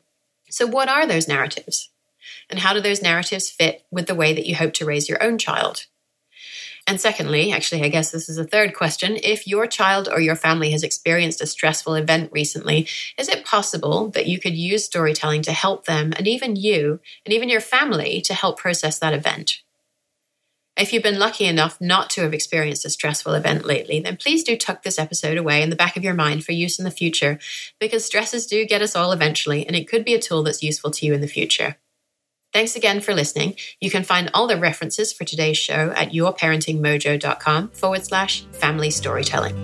So, 0.51 0.67
what 0.67 0.89
are 0.89 1.07
those 1.07 1.27
narratives? 1.27 1.89
And 2.51 2.59
how 2.59 2.73
do 2.73 2.81
those 2.81 3.01
narratives 3.01 3.49
fit 3.49 3.83
with 3.91 4.05
the 4.05 4.15
way 4.15 4.33
that 4.33 4.45
you 4.45 4.55
hope 4.55 4.73
to 4.73 4.85
raise 4.85 5.09
your 5.09 5.23
own 5.23 5.39
child? 5.39 5.85
And 6.89 6.99
secondly, 6.99 7.53
actually, 7.53 7.83
I 7.83 7.89
guess 7.89 8.09
this 8.09 8.29
is 8.29 8.39
a 8.39 8.43
third 8.43 8.73
question. 8.73 9.15
If 9.21 9.45
your 9.45 9.67
child 9.67 10.09
or 10.11 10.19
your 10.19 10.35
family 10.35 10.71
has 10.71 10.81
experienced 10.81 11.39
a 11.39 11.45
stressful 11.45 11.93
event 11.93 12.31
recently, 12.33 12.87
is 13.15 13.29
it 13.29 13.45
possible 13.45 14.09
that 14.09 14.25
you 14.25 14.39
could 14.39 14.55
use 14.55 14.85
storytelling 14.85 15.43
to 15.43 15.51
help 15.51 15.85
them 15.85 16.13
and 16.17 16.27
even 16.27 16.55
you 16.55 16.99
and 17.27 17.31
even 17.31 17.47
your 17.47 17.61
family 17.61 18.21
to 18.21 18.33
help 18.33 18.57
process 18.57 18.97
that 18.97 19.13
event? 19.13 19.61
If 20.75 20.91
you've 20.91 21.03
been 21.03 21.19
lucky 21.19 21.45
enough 21.45 21.79
not 21.79 22.09
to 22.11 22.21
have 22.21 22.33
experienced 22.33 22.85
a 22.85 22.89
stressful 22.89 23.35
event 23.35 23.65
lately, 23.65 23.99
then 23.99 24.17
please 24.17 24.43
do 24.43 24.57
tuck 24.57 24.81
this 24.81 24.97
episode 24.97 25.37
away 25.37 25.61
in 25.61 25.69
the 25.69 25.75
back 25.75 25.95
of 25.95 26.03
your 26.03 26.15
mind 26.15 26.43
for 26.43 26.53
use 26.53 26.79
in 26.79 26.85
the 26.85 26.91
future, 26.91 27.37
because 27.79 28.03
stresses 28.03 28.47
do 28.47 28.65
get 28.65 28.81
us 28.81 28.95
all 28.95 29.11
eventually, 29.11 29.63
and 29.67 29.75
it 29.75 29.87
could 29.87 30.03
be 30.03 30.15
a 30.15 30.19
tool 30.19 30.41
that's 30.41 30.63
useful 30.63 30.89
to 30.89 31.05
you 31.05 31.13
in 31.13 31.21
the 31.21 31.27
future. 31.27 31.77
Thanks 32.51 32.75
again 32.75 32.99
for 32.99 33.13
listening. 33.13 33.55
You 33.79 33.91
can 33.91 34.03
find 34.03 34.31
all 34.33 34.47
the 34.47 34.57
references 34.57 35.13
for 35.13 35.23
today's 35.23 35.57
show 35.57 35.93
at 35.95 36.11
yourparentingmojo.com 36.11 37.69
forward 37.69 38.03
slash 38.03 38.43
family 38.53 38.89
storytelling. 38.89 39.55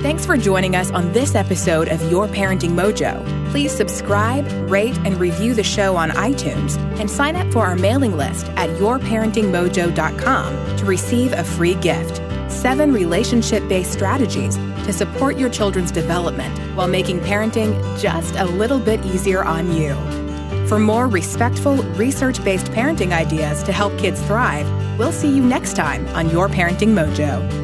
Thanks 0.00 0.26
for 0.26 0.36
joining 0.36 0.76
us 0.76 0.90
on 0.90 1.12
this 1.12 1.34
episode 1.34 1.88
of 1.88 2.10
Your 2.10 2.28
Parenting 2.28 2.72
Mojo. 2.72 3.24
Please 3.50 3.72
subscribe, 3.72 4.46
rate, 4.70 4.98
and 4.98 5.18
review 5.18 5.54
the 5.54 5.62
show 5.62 5.96
on 5.96 6.10
iTunes 6.10 6.76
and 7.00 7.10
sign 7.10 7.36
up 7.36 7.50
for 7.50 7.60
our 7.60 7.74
mailing 7.74 8.14
list 8.16 8.48
at 8.56 8.68
yourparentingmojo.com 8.78 10.76
to 10.76 10.84
receive 10.84 11.32
a 11.32 11.42
free 11.42 11.74
gift 11.76 12.20
seven 12.50 12.92
relationship 12.92 13.66
based 13.68 13.92
strategies 13.92 14.56
to 14.56 14.92
support 14.92 15.38
your 15.38 15.48
children's 15.48 15.90
development 15.90 16.56
while 16.76 16.88
making 16.88 17.20
parenting 17.20 17.72
just 17.98 18.36
a 18.36 18.44
little 18.44 18.78
bit 18.78 19.04
easier 19.06 19.42
on 19.42 19.74
you. 19.74 20.23
For 20.68 20.78
more 20.78 21.08
respectful, 21.08 21.76
research 21.94 22.42
based 22.42 22.66
parenting 22.66 23.12
ideas 23.12 23.62
to 23.64 23.72
help 23.72 23.96
kids 23.98 24.20
thrive, 24.22 24.66
we'll 24.98 25.12
see 25.12 25.28
you 25.34 25.42
next 25.42 25.76
time 25.76 26.06
on 26.08 26.30
Your 26.30 26.48
Parenting 26.48 26.94
Mojo. 26.94 27.63